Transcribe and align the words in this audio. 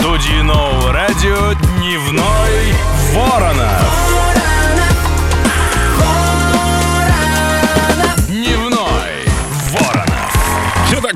студии 0.00 0.40
нового 0.40 0.92
радио 0.92 1.52
«Дневной 1.76 2.74
Воронов». 3.12 3.89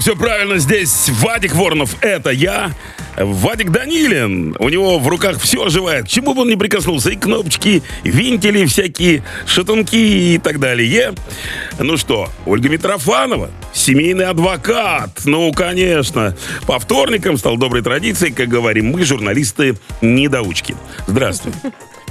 Все 0.04 0.14
правильно. 0.14 0.59
Здесь 0.59 1.09
Вадик 1.22 1.54
Воронов, 1.54 1.96
это 2.03 2.29
я. 2.29 2.72
Вадик 3.16 3.71
Данилин. 3.71 4.55
У 4.59 4.69
него 4.69 4.98
в 4.98 5.09
руках 5.09 5.41
все 5.41 5.64
оживает. 5.64 6.09
Чему 6.09 6.34
бы 6.34 6.43
он 6.43 6.50
ни 6.50 6.57
прикоснулся. 6.57 7.09
И 7.09 7.16
кнопочки, 7.16 7.82
винтели 8.02 8.66
всякие, 8.66 9.25
шатунки 9.46 10.34
и 10.34 10.37
так 10.37 10.61
далее. 10.61 11.14
Ну 11.79 11.96
что, 11.96 12.29
Ольга 12.45 12.69
Митрофанова, 12.69 13.51
семейный 13.73 14.27
адвокат. 14.27 15.23
Ну, 15.25 15.51
конечно. 15.55 16.36
По 16.66 16.79
вторникам 16.79 17.39
стал 17.39 17.57
доброй 17.57 17.82
традицией, 17.82 18.34
как 18.34 18.48
говорим 18.48 18.91
мы, 18.91 19.07
журналисты-недоучки. 19.07 20.77
Здравствуй. 21.06 21.55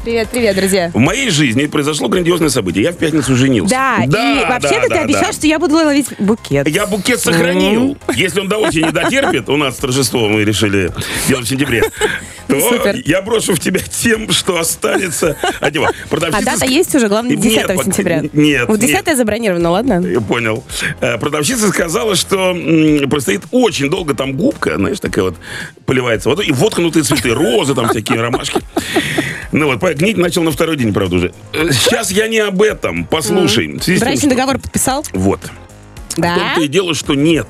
Привет, 0.03 0.27
привет, 0.29 0.57
друзья. 0.57 0.91
В 0.93 0.97
моей 0.97 1.29
жизни 1.29 1.65
произошло 1.65 2.09
грандиозное 2.09 2.49
событие. 2.49 2.83
Я 2.83 2.91
в 2.91 2.97
пятницу 2.97 3.37
женился. 3.37 3.73
Да, 3.73 4.03
и 4.03 4.45
вообще-то 4.49 4.89
ты 4.89 4.89
да, 4.89 5.01
обещал, 5.03 5.27
да. 5.27 5.31
что 5.31 5.47
я 5.47 5.59
буду 5.59 5.75
ловить 5.75 6.07
букет. 6.19 6.67
Я 6.67 6.85
букет 6.85 7.21
сохранил. 7.21 7.97
Если 8.13 8.41
он 8.41 8.49
до 8.49 8.57
осени 8.57 8.89
дотерпит, 8.91 9.47
у 9.47 9.55
нас 9.55 9.77
торжество 9.77 10.27
мы 10.27 10.43
решили 10.43 10.91
делать 11.29 11.45
в 11.45 11.49
сентябре, 11.49 11.83
то 12.59 12.69
Супер. 12.69 12.95
я 13.05 13.21
брошу 13.21 13.53
в 13.55 13.59
тебя 13.59 13.79
тем, 13.79 14.31
что 14.31 14.57
останется 14.59 15.35
от 15.59 15.73
него. 15.73 15.87
А 16.11 16.41
дата 16.41 16.65
есть 16.65 16.93
уже, 16.95 17.07
главное, 17.07 17.35
10 17.35 17.57
Нет, 17.57 17.67
пока- 17.67 17.83
сентября. 17.83 18.23
Нет. 18.33 18.67
Вот 18.67 18.79
10 18.79 19.05
нет. 19.07 19.17
забронировано, 19.17 19.69
ладно? 19.71 20.05
Я 20.05 20.21
понял. 20.21 20.63
Э, 21.01 21.17
Продавщица 21.17 21.69
сказала, 21.69 22.15
что 22.15 22.55
простоит 23.09 23.41
очень 23.51 23.89
долго 23.89 24.13
там 24.13 24.33
губка, 24.33 24.75
знаешь, 24.77 24.99
такая 24.99 25.25
вот 25.25 25.35
поливается 25.85 26.29
водой, 26.29 26.47
и 26.47 26.51
воткнутые 26.51 27.03
цветы, 27.03 27.33
розы 27.33 27.75
там 27.75 27.89
всякие, 27.89 28.21
ромашки. 28.21 28.59
Ну 29.51 29.67
вот, 29.67 29.81
гнить 29.95 30.17
начал 30.17 30.43
на 30.43 30.51
второй 30.51 30.77
день, 30.77 30.93
правда, 30.93 31.15
уже. 31.15 31.33
Э, 31.53 31.69
Сейчас 31.71 32.11
я 32.11 32.27
не 32.27 32.39
об 32.39 32.61
этом. 32.61 33.05
Послушай. 33.05 33.67
в 33.77 33.99
Брачный 33.99 34.29
договор 34.29 34.57
подписал? 34.59 35.05
Вот. 35.13 35.39
В 36.15 36.21
Да. 36.21 36.35
том-то 36.35 36.61
и 36.61 36.67
дело, 36.67 36.93
что 36.93 37.13
нет. 37.15 37.47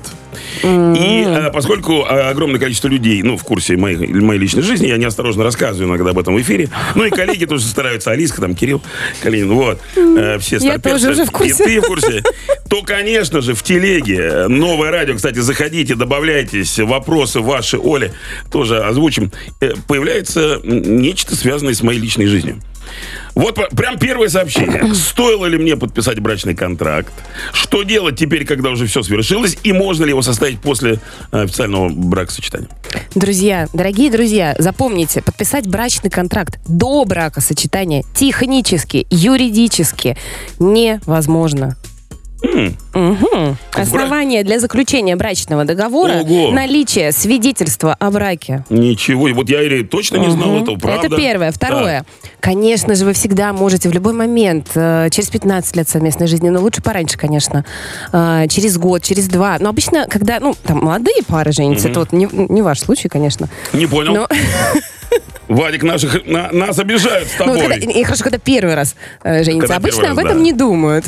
И 0.62 1.24
э, 1.26 1.50
поскольку 1.52 2.02
э, 2.02 2.30
огромное 2.30 2.60
количество 2.60 2.88
людей, 2.88 3.22
ну, 3.22 3.36
в 3.36 3.44
курсе 3.44 3.76
моей, 3.76 3.96
моей 4.06 4.40
личной 4.40 4.62
жизни, 4.62 4.86
я 4.86 4.96
неосторожно 4.96 5.44
рассказываю 5.44 5.88
иногда 5.88 6.10
об 6.10 6.18
этом 6.18 6.34
в 6.34 6.40
эфире. 6.40 6.68
Ну, 6.94 7.04
и 7.04 7.10
коллеги 7.10 7.44
тоже 7.44 7.64
стараются, 7.64 8.10
Алиска, 8.10 8.40
там, 8.40 8.54
Кирилл, 8.54 8.82
Калинин, 9.22 9.52
вот. 9.52 9.80
э, 9.96 10.38
все 10.38 10.56
Я 10.56 10.60
старперцы. 10.60 10.90
тоже 10.90 11.10
уже 11.10 11.24
в 11.24 11.30
курсе. 11.30 11.64
И 11.64 11.66
ты 11.66 11.80
в 11.80 11.84
курсе. 11.84 12.22
То, 12.68 12.82
конечно 12.82 13.40
же, 13.40 13.54
в 13.54 13.62
телеге, 13.62 14.46
новое 14.48 14.90
радио, 14.90 15.14
кстати, 15.14 15.38
заходите, 15.38 15.94
добавляйтесь, 15.94 16.78
вопросы 16.78 17.40
ваши, 17.40 17.78
Оле, 17.78 18.12
тоже 18.50 18.78
озвучим. 18.78 19.30
Появляется 19.86 20.60
нечто, 20.64 21.36
связанное 21.36 21.74
с 21.74 21.82
моей 21.82 22.00
личной 22.00 22.26
жизнью. 22.26 22.60
Вот 23.34 23.58
прям 23.76 23.98
первое 23.98 24.28
сообщение. 24.28 24.94
Стоило 24.94 25.46
ли 25.46 25.58
мне 25.58 25.76
подписать 25.76 26.20
брачный 26.20 26.54
контракт? 26.54 27.12
Что 27.52 27.82
делать 27.82 28.16
теперь, 28.16 28.44
когда 28.44 28.70
уже 28.70 28.86
все 28.86 29.02
свершилось? 29.02 29.58
И 29.62 29.72
можно 29.72 30.04
ли 30.04 30.10
его 30.10 30.22
составить 30.22 30.60
после 30.60 31.00
э, 31.32 31.42
официального 31.42 31.88
бракосочетания? 31.88 32.68
Друзья, 33.14 33.68
дорогие 33.72 34.10
друзья, 34.10 34.54
запомните, 34.58 35.22
подписать 35.22 35.66
брачный 35.66 36.10
контракт 36.10 36.58
до 36.66 37.04
бракосочетания 37.04 38.04
технически, 38.14 39.06
юридически 39.10 40.16
невозможно. 40.58 41.76
Мгм. 42.94 43.56
Основание 43.72 44.44
для 44.44 44.58
заключения 44.60 45.16
брачного 45.16 45.64
договора 45.64 46.20
Ого. 46.20 46.50
наличие 46.50 47.12
свидетельства 47.12 47.94
о 47.98 48.10
браке. 48.10 48.64
Ничего. 48.70 49.28
Вот 49.34 49.48
я 49.48 49.62
или 49.62 49.82
точно 49.82 50.18
не 50.18 50.30
знал 50.30 50.62
этого, 50.62 50.76
правда? 50.76 51.06
Это 51.06 51.16
первое. 51.16 51.50
Второе. 51.50 52.04
Конечно 52.40 52.94
же, 52.94 53.04
вы 53.04 53.14
всегда 53.14 53.52
можете 53.52 53.88
в 53.88 53.92
любой 53.92 54.12
момент, 54.12 54.70
э, 54.74 55.08
через 55.10 55.30
15 55.30 55.76
лет 55.76 55.88
совместной 55.88 56.26
жизни, 56.26 56.50
но 56.50 56.60
лучше 56.60 56.82
пораньше, 56.82 57.16
конечно, 57.16 57.64
э, 58.12 58.46
через 58.48 58.76
год, 58.76 59.02
через 59.02 59.28
два. 59.28 59.56
Но 59.58 59.70
обычно, 59.70 60.06
когда, 60.08 60.40
ну, 60.40 60.54
там, 60.62 60.78
молодые 60.84 61.22
пары 61.26 61.52
женятся, 61.52 61.88
это 61.88 62.00
вот 62.00 62.12
не, 62.12 62.28
не 62.30 62.62
ваш 62.62 62.80
случай, 62.80 63.08
конечно. 63.08 63.48
Не 63.72 63.86
понял. 63.86 64.14
Но, 64.14 64.28
Вадик, 65.48 65.82
наших, 65.82 66.26
на- 66.26 66.50
нас 66.52 66.78
обижают 66.78 67.28
с 67.28 67.38
ну, 67.38 67.46
тобой. 67.46 67.60
когда- 67.68 67.90
и 67.92 68.02
хорошо, 68.04 68.24
когда 68.24 68.38
первый 68.38 68.74
раз 68.74 68.94
э, 69.22 69.44
женятся. 69.44 69.60
Когда 69.60 69.76
Обычно 69.76 70.02
первый 70.02 70.12
об 70.12 70.18
раз, 70.18 70.26
этом 70.26 70.38
да. 70.38 70.44
не 70.44 70.52
думают. 70.52 71.04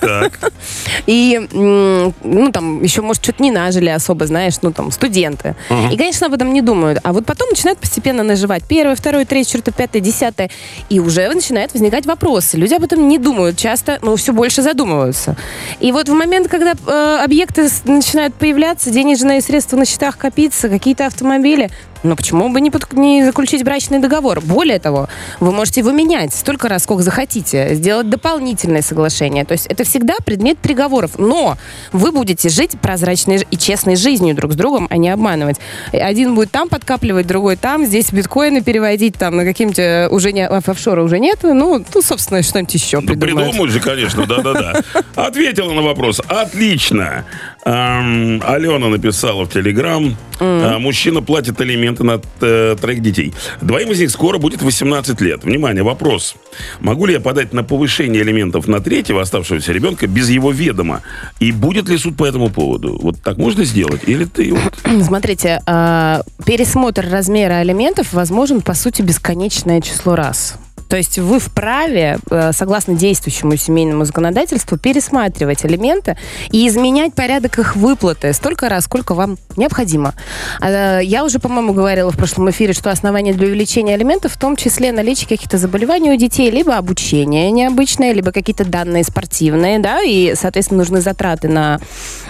Так. 0.00 0.38
И, 1.06 1.48
ну, 1.52 2.50
там, 2.52 2.82
еще, 2.82 3.02
может, 3.02 3.22
что-то 3.22 3.42
не 3.42 3.50
нажили 3.50 3.88
особо, 3.88 4.26
знаешь, 4.26 4.54
ну, 4.62 4.72
там, 4.72 4.90
студенты. 4.90 5.56
И, 5.90 5.96
конечно, 5.96 6.26
об 6.26 6.34
этом 6.34 6.52
не 6.52 6.62
думают. 6.62 7.00
А 7.02 7.12
вот 7.12 7.26
потом 7.26 7.48
начинают 7.50 7.78
постепенно 7.78 8.22
наживать. 8.22 8.64
Первое, 8.68 8.94
второе, 8.96 9.24
третье, 9.24 9.52
четвертое, 9.52 9.72
пятое, 9.72 10.00
десятое. 10.02 10.50
И 10.88 11.00
уже 11.00 11.28
начинают 11.28 11.72
возникать 11.72 12.06
вопросы. 12.06 12.56
Люди 12.56 12.74
об 12.74 12.84
этом 12.84 13.08
не 13.08 13.18
думают 13.18 13.56
часто, 13.56 13.98
но 14.02 14.16
все 14.16 14.32
больше 14.32 14.62
задумываются. 14.62 15.36
И 15.80 15.92
вот 15.92 16.08
в 16.08 16.12
момент, 16.12 16.48
когда 16.48 16.72
э, 16.86 17.18
объекты 17.24 17.68
начинают 17.84 18.34
появляться, 18.34 18.90
денежные 18.90 19.40
средства 19.40 19.76
на 19.76 19.84
счетах 19.84 20.16
копиться, 20.18 20.68
какие-то 20.68 21.06
автомобили, 21.06 21.70
ну, 22.04 22.16
почему 22.16 22.50
бы 22.50 22.60
не, 22.60 22.70
под- 22.70 22.92
не 22.92 23.24
заключить 23.24 23.64
брачный 23.64 23.98
договор? 23.98 24.40
Более 24.40 24.78
того, 24.78 25.08
вы 25.40 25.52
можете 25.52 25.80
его 25.80 25.90
менять 25.90 26.34
столько 26.34 26.68
раз, 26.68 26.84
сколько 26.84 27.02
захотите, 27.02 27.74
сделать 27.74 28.08
дополнительное 28.10 28.82
соглашение. 28.82 29.44
То 29.44 29.52
есть 29.52 29.66
это 29.66 29.84
всегда 29.84 30.14
предмет 30.24 30.58
переговоров. 30.58 31.12
Но 31.18 31.56
вы 31.92 32.12
будете 32.12 32.48
жить 32.50 32.78
прозрачной 32.80 33.46
и 33.50 33.56
честной 33.56 33.96
жизнью 33.96 34.34
друг 34.36 34.52
с 34.52 34.56
другом, 34.56 34.86
а 34.90 34.96
не 34.98 35.08
обманывать. 35.08 35.56
Один 35.92 36.34
будет 36.34 36.50
там 36.50 36.68
подкапливать, 36.68 37.26
другой 37.26 37.56
там, 37.56 37.84
здесь 37.86 38.12
биткоины 38.12 38.62
переводить, 38.62 39.16
там 39.16 39.36
на 39.36 39.44
какие-нибудь 39.44 39.78
э, 39.78 40.08
уже 40.10 40.32
не, 40.32 40.46
офшора 40.46 41.02
уже 41.02 41.18
нет. 41.18 41.38
Ну, 41.42 41.82
ну 41.94 42.02
собственно, 42.02 42.42
что-нибудь 42.42 42.74
еще 42.74 43.00
Да 43.00 43.14
придумают. 43.14 43.48
придумают 43.48 43.72
же, 43.72 43.80
конечно, 43.80 44.26
да-да-да. 44.26 44.82
Ответила 45.14 45.72
на 45.72 45.80
вопрос. 45.82 46.20
Отлично. 46.28 47.24
Эм, 47.64 48.42
Алена 48.46 48.88
написала 48.88 49.44
в 49.44 49.48
Телеграм. 49.50 50.16
э, 50.38 50.78
Мужчина 50.78 51.22
платит 51.22 51.60
алименты 51.60 52.04
на 52.04 52.20
э, 52.40 52.76
троих 52.78 53.00
детей. 53.00 53.32
Двоим 53.62 53.90
из 53.92 54.00
них 54.00 54.10
скоро 54.10 54.38
будет 54.38 54.60
18 54.60 55.20
лет. 55.22 55.44
Внимание, 55.44 55.82
вопрос. 55.82 56.36
Могу 56.80 57.06
ли 57.06 57.14
я 57.14 57.20
подать 57.20 57.52
на 57.54 57.64
повышение 57.64 58.20
алиментов 58.22 58.68
на 58.68 58.80
третьего 58.80 59.22
оставшегося 59.22 59.72
ребенка 59.72 60.06
без 60.06 60.28
его 60.28 60.50
ведома? 60.50 61.00
И 61.40 61.52
будет 61.52 61.88
ли 61.88 61.96
суд 61.96 62.16
по 62.16 62.26
этому 62.26 62.50
поводу? 62.50 62.98
Вот 63.00 63.22
так 63.22 63.38
можно 63.38 63.64
сделать? 63.64 64.02
Или 64.06 64.24
ты 64.26 64.52
вот... 64.52 64.74
Смотрите, 65.02 65.62
э, 65.66 66.20
пересмотр 66.44 67.06
размера 67.10 67.54
алиментов 67.54 68.12
возможен, 68.12 68.60
по 68.60 68.74
сути, 68.74 69.00
бесконечное 69.00 69.80
число 69.80 70.16
раз. 70.16 70.58
То 70.94 70.98
есть 70.98 71.18
вы 71.18 71.40
вправе, 71.40 72.20
э, 72.30 72.52
согласно 72.52 72.94
действующему 72.94 73.56
семейному 73.56 74.04
законодательству, 74.04 74.78
пересматривать 74.78 75.64
алименты 75.64 76.16
и 76.52 76.68
изменять 76.68 77.14
порядок 77.14 77.58
их 77.58 77.74
выплаты 77.74 78.32
столько 78.32 78.68
раз, 78.68 78.84
сколько 78.84 79.14
вам 79.14 79.36
необходимо. 79.56 80.14
А, 80.60 81.00
Я 81.00 81.24
уже, 81.24 81.40
по-моему, 81.40 81.72
говорила 81.72 82.12
в 82.12 82.16
прошлом 82.16 82.48
эфире, 82.50 82.74
что 82.74 82.92
основание 82.92 83.34
для 83.34 83.48
увеличения 83.48 83.94
алиментов 83.94 84.34
в 84.34 84.38
том 84.38 84.54
числе 84.54 84.92
наличие 84.92 85.28
каких-то 85.28 85.58
заболеваний 85.58 86.12
у 86.12 86.16
детей, 86.16 86.48
либо 86.48 86.76
обучение 86.76 87.50
необычное, 87.50 88.12
либо 88.12 88.30
какие-то 88.30 88.64
данные 88.64 89.02
спортивные, 89.02 89.80
да, 89.80 90.00
и, 90.00 90.36
соответственно, 90.36 90.78
нужны 90.78 91.00
затраты 91.00 91.48
на 91.48 91.80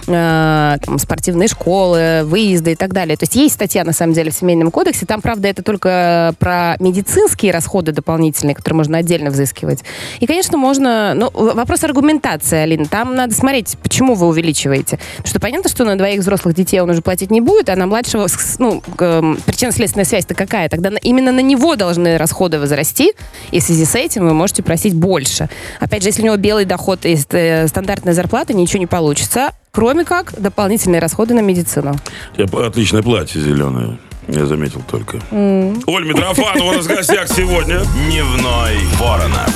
э, 0.07 0.79
там, 0.83 0.99
спортивные 0.99 1.49
школы, 1.49 2.23
выезды 2.25 2.73
и 2.73 2.77
так 2.77 2.95
далее. 2.95 3.19
То 3.19 3.25
есть 3.25 3.37
есть 3.37 3.57
статья, 3.57 3.85
на 3.85 3.93
самом 3.93 4.15
деле, 4.15 4.31
в 4.31 4.35
Семейном 4.35 4.71
кодексе. 4.71 5.05
Там, 5.05 5.21
правда, 5.21 5.49
это 5.49 5.63
только 5.63 6.35
про 6.39 6.77
медицинские 6.79 7.53
расходы 7.53 7.93
дополнительные, 7.93 8.54
которые 8.55 8.77
можно 8.77 8.99
отдельно 8.99 9.31
взыскивать. 9.31 9.85
И, 10.21 10.27
конечно, 10.27 10.57
можно... 10.57 11.15
Ну, 11.15 11.31
вопрос 11.33 11.85
аргументации, 11.85 12.59
Алина. 12.59 12.87
Там 12.87 13.15
надо 13.15 13.35
смотреть, 13.35 13.77
почему 13.83 14.15
вы 14.15 14.27
увеличиваете. 14.27 14.99
Потому 15.17 15.29
что 15.29 15.41
понятно, 15.41 15.71
что 15.71 15.85
на 15.85 15.97
двоих 15.97 16.21
взрослых 16.21 16.55
детей 16.55 16.81
он 16.81 16.91
уже 16.91 17.03
платить 17.03 17.31
не 17.31 17.41
будет, 17.41 17.69
а 17.69 17.77
на 17.77 17.87
младшего, 17.87 18.27
ну, 18.59 18.83
эм, 18.99 19.39
причинно-следственная 19.45 20.05
связь-то 20.05 20.35
какая? 20.35 20.69
Тогда 20.69 20.91
именно 21.03 21.33
на 21.33 21.41
него 21.41 21.77
должны 21.77 22.17
расходы 22.17 22.59
возрасти, 22.59 23.13
и 23.51 23.61
в 23.61 23.63
связи 23.63 23.85
с 23.85 23.95
этим 23.95 24.27
вы 24.27 24.35
можете 24.35 24.63
просить 24.63 24.95
больше. 24.95 25.49
Опять 25.81 26.03
же, 26.03 26.09
если 26.09 26.23
у 26.23 26.27
него 26.27 26.37
белый 26.37 26.65
доход 26.65 27.05
и 27.05 27.19
э, 27.31 27.69
стандартная 27.69 28.15
зарплата, 28.15 28.55
ничего 28.55 28.79
не 28.79 28.87
получится, 28.87 29.53
кроме 29.71 30.05
как 30.05 30.41
дополнительные 30.41 31.01
расходы 31.01 31.35
на 31.35 31.41
медицину. 31.41 31.97
У 32.39 32.59
отличное 32.59 33.03
платье 33.03 33.41
зеленое. 33.41 33.99
Я 34.29 34.47
заметил 34.47 34.83
только. 34.91 35.19
Оль 35.31 36.05
Митрофанова 36.07 36.71
у 36.71 36.73
нас 36.73 36.87
в 36.87 36.89
гостях 36.89 37.29
сегодня. 37.29 37.81
Дневной 38.07 38.79
Воронов. 38.99 39.55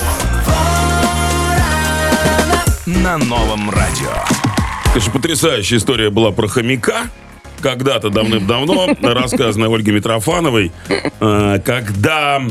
На 2.85 3.17
новом 3.17 3.69
радио. 3.69 4.11
Конечно, 4.85 5.11
потрясающая 5.11 5.77
история 5.77 6.09
была 6.09 6.31
про 6.31 6.47
хомяка. 6.47 7.03
Когда-то 7.61 8.09
давным-давно, 8.09 8.95
рассказанная 9.01 9.69
Ольгой 9.69 9.93
Митрофановой, 9.93 10.71
э, 11.19 11.59
когда 11.63 12.41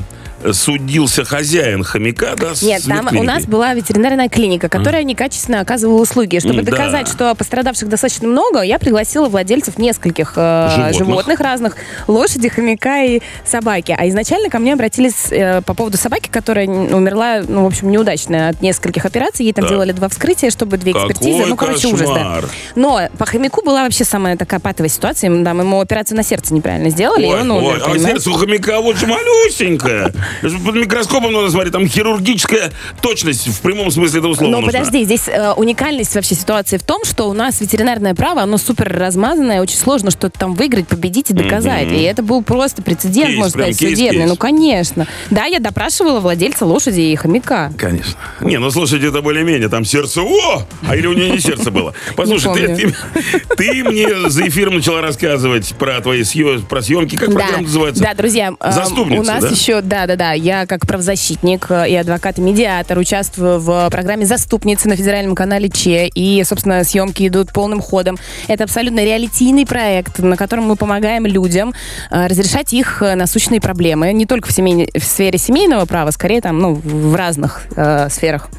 судился 0.53 1.25
хозяин 1.25 1.83
хомяка, 1.83 2.35
да, 2.37 2.53
Нет, 2.63 2.85
там 2.85 3.09
у 3.17 3.23
нас 3.23 3.45
была 3.47 3.75
ветеринарная 3.75 4.29
клиника, 4.29 4.69
которая 4.69 5.03
некачественно 5.03 5.61
оказывала 5.61 6.01
услуги. 6.01 6.39
Чтобы 6.39 6.63
да. 6.63 6.71
доказать, 6.71 7.09
что 7.09 7.35
пострадавших 7.35 7.89
достаточно 7.89 8.29
много, 8.29 8.63
я 8.63 8.79
пригласила 8.79 9.29
владельцев 9.29 9.79
нескольких 9.79 10.35
э, 10.37 10.69
Животных. 10.71 10.99
животных. 10.99 11.41
разных. 11.41 11.77
Лошади, 12.07 12.49
хомяка 12.49 13.05
и 13.05 13.21
собаки. 13.45 13.95
А 13.99 14.09
изначально 14.09 14.51
ко 14.51 14.59
мне 14.59 14.75
обратились 14.75 15.31
э, 15.31 15.63
по 15.63 15.75
поводу 15.75 15.97
собаки, 15.97 16.29
которая 16.29 16.69
умерла, 16.69 17.43
ну, 17.47 17.65
в 17.65 17.67
общем, 17.67 17.91
неудачно 17.91 18.49
от 18.49 18.63
нескольких 18.63 19.05
операций. 19.05 19.45
Ей 19.47 19.53
там 19.53 19.65
Так. 19.65 19.73
делали 19.73 19.93
два 19.93 20.09
вскрытия, 20.09 20.51
чтобы 20.51 20.77
две 20.77 20.93
Какой 20.93 21.11
экспертизы. 21.11 21.47
Ну, 21.47 21.57
короче, 21.57 21.89
ужас, 21.89 22.09
да. 22.09 22.15
кошмар. 22.15 22.45
Но 22.77 23.01
по 23.19 23.27
хомяку 23.27 23.63
была 23.65 23.83
вообще 23.85 24.05
самая 24.05 24.37
такая 24.37 24.61
патовая 24.61 24.89
ситуация. 24.89 25.29
Там 25.45 25.61
ему 25.61 25.81
операцию 25.81 26.17
на 26.17 26.23
сердце 26.23 26.55
неправильно 26.55 26.91
сделали, 26.91 27.25
и 27.25 27.29
Ой, 27.33 27.41
он 27.41 27.51
ой, 27.51 27.59
умер, 27.59 27.83
а 27.83 27.89
понимаешь? 27.91 28.03
сердце 28.03 28.31
у 28.31 28.35
хомяка 28.35 28.81
вот 28.81 28.97
же 28.97 29.07
малюсенькое. 29.07 30.13
Под 30.43 30.75
микроскопом 30.75 31.33
надо 31.33 31.51
смотреть, 31.51 31.73
там 31.73 31.87
хирургическая 31.87 32.73
точность 33.03 33.47
в 33.49 33.61
прямом 33.61 33.91
смысле 33.91 34.21
этого 34.21 34.35
слова 34.35 34.51
Но 34.51 34.61
нужна. 34.61 34.79
подожди, 34.81 35.05
здесь 35.05 35.29
э, 35.29 35.53
уникальность 35.53 36.15
вообще 36.15 36.35
ситуации 36.35 36.77
в 36.77 36.83
том, 36.83 37.05
что 37.05 37.29
у 37.29 37.33
нас 37.33 37.61
ветеринарное 37.61 38.15
право, 38.15 38.43
оно 38.43 38.59
супер 38.59 38.89
размазанное, 38.97 39.61
очень 39.61 39.77
сложно 39.79 40.11
что-то 40.11 40.39
там 40.39 40.55
выиграть, 40.55 40.87
победить 40.89 41.31
и 41.31 41.35
доказать. 41.35 41.91
И 41.93 42.03
это 42.03 42.23
был 42.23 42.43
просто 42.43 42.83
прецедент, 42.83 43.29
Кейс, 43.29 43.39
можно 43.39 43.51
сказать, 43.51 43.79
кейс, 43.79 43.93
судебный. 43.99 44.19
кейс. 44.21 44.29
Ну, 44.31 44.37
конечно. 44.37 45.07
Да, 45.31 45.45
я 45.47 45.59
допрашивала 45.61 46.21
владельца 46.21 46.65
лошади 46.67 47.01
и 47.01 47.17
хомяка. 47.17 47.73
Конечно. 47.79 48.15
Не, 48.41 48.59
ну 48.59 48.71
слушайте, 48.71 49.09
это 49.09 49.23
более-менее. 49.23 49.69
Там 49.69 49.85
сердце, 49.85 50.23
о! 50.23 50.63
А 50.87 50.97
или 50.97 51.07
у 51.07 51.13
нее 51.13 51.31
не 51.31 51.39
сердце 51.41 51.71
было? 51.71 51.95
Послушай, 52.17 52.55
ты, 52.55 52.77
ты- 52.77 53.57
ты 53.57 53.85
мне 53.85 54.29
за 54.31 54.47
эфиром 54.49 54.77
начала 54.77 55.01
рассказывать 55.01 55.75
про 55.79 56.01
твои 56.01 56.23
съё- 56.23 56.63
про 56.65 56.83
съемки. 56.83 57.17
Как 57.17 57.33
программа 57.33 57.63
называется? 57.63 58.03
Да, 58.03 58.15
друзья, 58.15 58.53
э, 58.61 58.73
Заступница, 58.73 59.21
у 59.21 59.25
нас 59.25 59.43
да? 59.43 59.49
еще, 59.51 59.81
да, 59.81 60.07
да, 60.07 60.17
да, 60.19 60.33
я 60.33 60.67
как 60.67 60.87
правозащитник 60.87 61.71
э, 61.71 61.89
и 61.89 61.95
адвокат 61.95 62.39
и 62.39 62.43
медиатор 62.43 62.99
участвую 62.99 63.61
в 63.61 63.89
программе 63.89 64.27
«Заступницы» 64.27 64.89
на 64.89 64.97
федеральном 64.97 65.35
канале 65.35 65.71
ЧЕ, 65.71 66.09
и, 66.09 66.43
собственно, 66.45 66.85
съемки 66.85 67.27
идут 67.29 67.53
полным 67.53 67.81
ходом. 67.81 68.19
Это 68.49 68.65
абсолютно 68.65 69.05
реалитийный 69.05 69.65
проект, 69.65 70.19
на 70.19 70.37
котором 70.37 70.65
мы 70.65 70.77
помогаем 70.77 71.25
людям 71.25 71.73
э, 72.11 72.27
разрешать 72.27 72.73
их 72.73 73.01
э, 73.01 73.15
насущные 73.15 73.61
проблемы, 73.61 74.13
не 74.13 74.27
только 74.27 74.49
в, 74.49 74.51
семейной- 74.51 74.91
в 74.99 75.05
сфере 75.05 75.39
семейного 75.39 75.87
права, 75.87 76.11
скорее 76.11 76.41
там, 76.41 76.59
ну, 76.59 76.75
в 76.75 77.15
разных 77.15 77.63
э, 77.77 78.09
сферах 78.11 78.51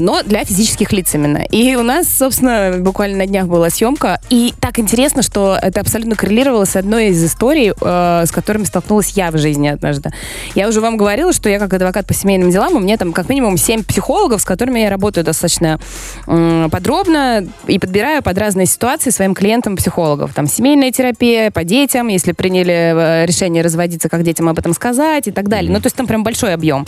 но 0.00 0.22
для 0.22 0.44
физических 0.44 0.92
лиц 0.92 1.12
именно. 1.14 1.38
И 1.38 1.74
у 1.74 1.82
нас, 1.82 2.06
собственно, 2.08 2.76
буквально 2.78 3.18
на 3.18 3.26
днях 3.26 3.46
была 3.46 3.70
съемка, 3.70 4.20
и 4.30 4.54
так 4.60 4.78
интересно, 4.78 5.22
что 5.22 5.58
это 5.60 5.80
абсолютно 5.80 6.14
коррелировало 6.14 6.64
с 6.64 6.76
одной 6.76 7.08
из 7.08 7.24
историй, 7.24 7.72
э, 7.80 8.24
с 8.26 8.30
которыми 8.30 8.64
столкнулась 8.64 9.10
я 9.16 9.30
в 9.32 9.38
жизни 9.38 9.66
однажды. 9.68 10.10
Я 10.54 10.68
уже 10.68 10.80
вам 10.80 10.96
говорила, 10.96 11.32
что 11.32 11.48
я 11.48 11.58
как 11.58 11.72
адвокат 11.74 12.06
по 12.06 12.14
семейным 12.14 12.50
делам, 12.50 12.74
у 12.76 12.78
меня 12.78 12.96
там 12.96 13.12
как 13.12 13.28
минимум 13.28 13.56
семь 13.56 13.82
психологов, 13.82 14.42
с 14.42 14.44
которыми 14.44 14.80
я 14.80 14.90
работаю 14.90 15.24
достаточно 15.24 15.80
подробно 16.70 17.46
и 17.66 17.78
подбираю 17.78 18.22
под 18.22 18.38
разные 18.38 18.66
ситуации 18.66 19.10
своим 19.10 19.34
клиентам 19.34 19.76
психологов. 19.76 20.34
Там 20.34 20.46
семейная 20.46 20.92
терапия 20.92 21.50
по 21.50 21.64
детям, 21.64 22.08
если 22.08 22.32
приняли 22.32 22.72
э, 22.72 23.26
решение 23.26 23.62
разводиться, 23.62 24.08
как 24.08 24.22
детям 24.22 24.48
об 24.48 24.58
этом 24.58 24.72
сказать 24.74 25.26
и 25.28 25.30
так 25.30 25.48
далее. 25.48 25.72
Ну, 25.72 25.80
то 25.80 25.86
есть 25.86 25.96
там 25.96 26.06
прям 26.06 26.22
большой 26.22 26.54
объем. 26.54 26.86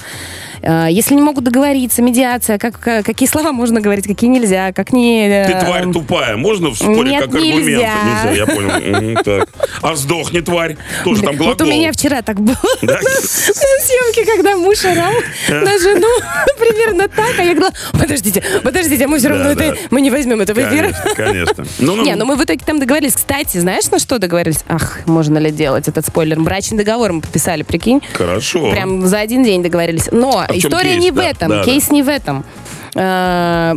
Э, 0.63 0.87
Если 0.91 1.15
не 1.15 1.23
могут 1.23 1.45
договориться, 1.45 2.03
медиация, 2.03 2.59
как- 2.59 2.79
какие 3.05 3.29
слова 3.29 3.53
можно 3.53 3.81
говорить, 3.81 4.07
какие 4.07 4.29
нельзя, 4.29 4.73
как 4.73 4.93
не... 4.93 5.29
э, 5.29 5.47
Ты 5.47 5.65
тварь 5.67 5.91
тупая. 5.93 6.37
Можно 6.37 6.71
в 6.71 6.77
споре 6.77 7.11
Нет, 7.11 7.23
как 7.25 7.35
аргумент? 7.35 7.65
нельзя. 7.65 7.95
Нельзя, 8.27 8.31
я 8.33 8.47
понял. 8.47 9.23
Так. 9.25 9.49
А 9.81 9.95
сдохни, 9.95 10.41
тварь. 10.41 10.77
Тоже 11.05 11.23
там 11.23 11.37
глагол. 11.37 11.55
Вот 11.55 11.63
у 11.63 11.67
меня 11.67 11.93
вчера 11.93 12.23
так 12.23 12.41
было 12.41 12.57
Да? 12.83 12.95
на 13.03 13.81
съемке, 13.85 14.25
когда 14.27 14.57
муж 14.57 14.85
орал 14.85 15.13
на 15.49 15.79
жену 15.79 16.09
примерно 16.59 17.09
так, 17.09 17.39
а 17.39 17.43
я 17.43 17.55
говорила, 17.55 17.73
подождите, 17.93 18.43
подождите, 18.63 19.07
мы 19.07 19.19
все 19.19 19.29
равно 19.29 19.51
это, 19.51 19.77
мы 19.91 20.01
не 20.01 20.11
возьмем 20.11 20.41
это 20.41 20.55
в 20.55 20.59
эфир. 20.59 20.95
Конечно. 21.17 21.65
Ну, 21.79 21.97
ну, 21.97 22.05
Не, 22.05 22.15
ну 22.15 22.25
мы 22.25 22.37
в 22.37 22.45
итоге 22.45 22.61
там 22.65 22.79
договорились. 22.79 23.15
Кстати, 23.15 23.59
знаешь, 23.59 23.91
на 23.91 23.99
что 23.99 24.19
договорились? 24.19 24.65
Ах, 24.69 25.01
можно 25.07 25.39
ли 25.39 25.51
делать 25.51 25.89
этот 25.89 26.07
спойлер? 26.07 26.41
Брачный 26.41 26.79
договор 26.79 27.13
мы 27.13 27.21
подписали, 27.21 27.63
прикинь. 27.63 28.03
Хорошо. 28.13 28.71
Прям 28.71 29.07
за 29.07 29.19
один 29.21 29.43
день 29.45 29.63
договорились. 29.63 30.09
Но 30.11 30.45
чем 30.49 30.59
история 30.59 30.97
не 30.97 31.11
в 31.11 31.19
этом. 31.19 31.63
кейс 31.65 31.91
не 31.91 32.03
в 32.03 32.09
этом. 32.09 32.45
А, 32.95 33.77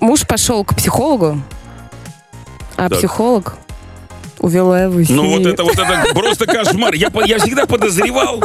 Муж 0.00 0.26
пошел 0.26 0.64
к 0.64 0.74
психологу, 0.74 1.40
а 2.76 2.88
Так. 2.88 2.98
психолог 2.98 3.58
увела 4.38 4.82
его 4.82 5.00
из 5.00 5.10
Ну 5.10 5.28
вот 5.36 5.46
это 5.46 5.62
вот 5.64 5.78
это 5.78 6.14
просто 6.14 6.46
кошмар. 6.46 6.94
Я, 6.94 7.10
я 7.26 7.38
всегда 7.38 7.66
подозревал. 7.66 8.42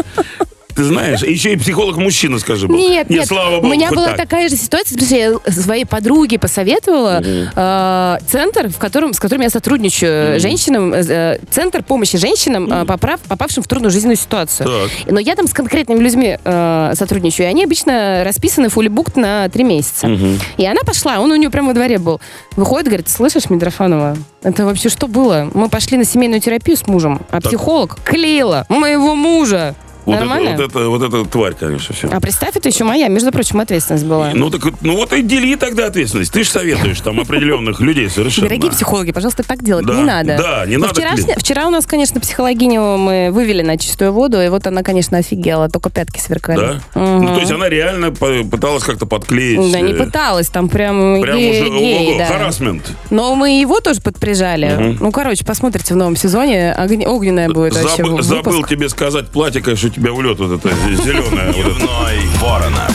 Ты 0.76 0.84
знаешь, 0.84 1.22
еще 1.24 1.54
и 1.54 1.58
психолог 1.58 1.96
мужчина, 1.98 2.38
скажи 2.40 2.68
бог. 2.68 2.78
Нет, 2.78 3.10
не, 3.10 3.18
нет. 3.18 3.28
слава 3.28 3.56
богу, 3.56 3.68
У 3.68 3.70
меня 3.72 3.92
была 3.92 4.08
так. 4.08 4.18
такая 4.18 4.50
же 4.50 4.58
ситуация, 4.58 4.96
потому 4.98 5.08
что 5.08 5.16
я 5.16 5.52
своей 5.64 5.86
подруге 5.86 6.38
посоветовала 6.38 7.22
э, 7.24 8.18
центр, 8.28 8.68
в 8.70 8.78
котором, 8.78 9.14
с 9.14 9.20
которым 9.20 9.44
я 9.44 9.50
сотрудничаю, 9.50 10.40
женщинам, 10.40 10.94
э, 10.94 11.40
центр 11.50 11.82
помощи 11.82 12.18
женщинам, 12.18 12.72
э, 12.72 12.84
поправ- 12.86 13.22
попавшим 13.28 13.64
в 13.64 13.68
трудную 13.68 13.92
жизненную 13.92 14.18
ситуацию. 14.18 14.68
Так. 14.68 15.12
Но 15.12 15.20
я 15.20 15.36
там 15.36 15.48
с 15.48 15.54
конкретными 15.54 16.00
людьми 16.00 16.38
э, 16.44 16.92
сотрудничаю, 16.96 17.48
и 17.48 17.50
они 17.50 17.64
обычно 17.64 18.24
расписаны 18.26 18.68
booked 18.68 19.18
на 19.20 19.48
три 19.50 19.64
месяца. 19.64 20.10
И 20.58 20.66
она 20.66 20.82
пошла, 20.86 21.20
он 21.20 21.32
у 21.32 21.36
нее 21.36 21.50
прямо 21.50 21.70
во 21.70 21.74
дворе 21.74 22.00
был. 22.00 22.20
Выходит, 22.58 22.88
говорит, 22.88 23.10
слышишь, 23.10 23.50
Митрофанова, 23.50 24.18
это 24.44 24.66
вообще 24.66 24.90
что 24.90 25.08
было? 25.08 25.50
Мы 25.54 25.70
пошли 25.70 25.98
на 25.98 26.04
семейную 26.06 26.42
терапию 26.42 26.76
с 26.76 26.86
мужем, 26.88 27.22
а 27.32 27.40
психолог 27.40 27.98
клеила 28.04 28.66
моего 28.70 29.16
мужа. 29.16 29.76
Вот 30.06 30.16
это, 30.16 30.26
Нормально? 30.26 30.52
вот, 30.52 30.60
это, 30.62 30.90
вот 30.90 31.02
это 31.02 31.26
тварь, 31.26 31.54
конечно, 31.60 31.96
все. 31.96 32.08
А 32.12 32.20
представь, 32.20 32.56
это 32.56 32.70
еще 32.70 32.84
моя, 32.84 33.08
между 33.08 33.32
прочим, 33.32 33.60
ответственность 33.60 34.06
была. 34.06 34.32
Ну 34.34 34.50
так, 34.52 34.62
ну 34.82 34.96
вот 34.98 35.12
и 35.14 35.22
дели 35.24 35.56
тогда 35.56 35.88
ответственность. 35.88 36.32
Ты 36.32 36.44
же 36.44 36.50
советуешь 36.50 37.02
там 37.02 37.20
определенных 37.20 37.80
людей 37.80 38.10
совершенно. 38.10 38.48
Дорогие 38.48 38.72
психологи, 38.72 39.12
пожалуйста, 39.12 39.44
так 39.44 39.64
делать 39.64 39.86
Да, 39.86 39.96
не 39.96 40.04
надо. 40.04 40.38
да, 40.38 40.66
не 40.68 40.78
Но 40.78 40.88
надо 40.88 41.02
Вчера, 41.02 41.16
вчера 41.38 41.68
у 41.68 41.72
нас, 41.72 41.86
конечно, 41.88 42.20
психологиню 42.22 42.98
мы 42.98 43.30
вывели 43.32 43.62
на 43.64 43.78
чистую 43.78 44.14
воду, 44.14 44.40
и 44.42 44.48
вот 44.50 44.68
она, 44.68 44.84
конечно, 44.84 45.18
офигела, 45.18 45.70
только 45.70 45.90
пятки 45.90 46.20
сверкали. 46.20 46.80
Да? 46.94 47.00
Мгм. 47.00 47.26
Ну, 47.26 47.34
то 47.36 47.40
есть 47.40 47.52
она 47.52 47.68
реально 47.68 48.12
пыталась 48.12 48.84
как-то 48.84 49.06
подклеить. 49.08 49.72
Да, 49.72 49.80
не 49.82 49.94
э, 49.94 49.96
пыталась, 49.96 50.50
там 50.50 50.70
прям, 50.70 51.22
Прям 51.22 51.38
ге- 51.38 51.50
уже 51.62 51.70
гей, 51.80 52.10
ого, 52.10 52.18
да. 52.20 52.26
харасмент. 52.28 52.92
Но 53.10 53.34
мы 53.36 53.60
его 53.60 53.80
тоже 53.80 54.02
подприжали. 54.02 54.98
Ну, 55.00 55.12
короче, 55.12 55.44
посмотрите 55.46 55.94
в 55.94 55.98
новом 55.98 56.16
сезоне. 56.16 56.76
Огн- 56.78 57.06
Огненная 57.08 57.50
будет 57.50 57.74
вообще 57.74 57.98
Забыл, 57.98 58.12
выпуск. 58.12 58.30
забыл 58.30 58.64
тебе 58.66 58.90
сказать, 58.90 59.30
платье, 59.30 59.62
конечно, 59.62 59.90
тебя 59.96 60.12
в 60.12 60.22
лед 60.22 60.38
вот 60.38 60.52
это 60.52 60.76
зеленое. 61.04 61.54
Дневной 61.54 62.20
Воронов. 62.42 62.92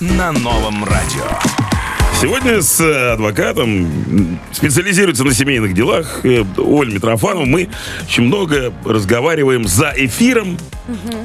На 0.00 0.30
новом 0.30 0.84
радио. 0.84 1.24
Сегодня 2.20 2.62
с 2.62 2.80
э, 2.80 3.12
адвокатом, 3.12 4.38
специализируется 4.52 5.24
на 5.24 5.34
семейных 5.34 5.74
делах, 5.74 6.24
э, 6.24 6.44
Оль 6.56 6.94
Митрофанов, 6.94 7.46
мы 7.46 7.68
очень 8.06 8.22
много 8.22 8.72
разговариваем 8.84 9.66
за 9.66 9.92
эфиром. 9.96 10.56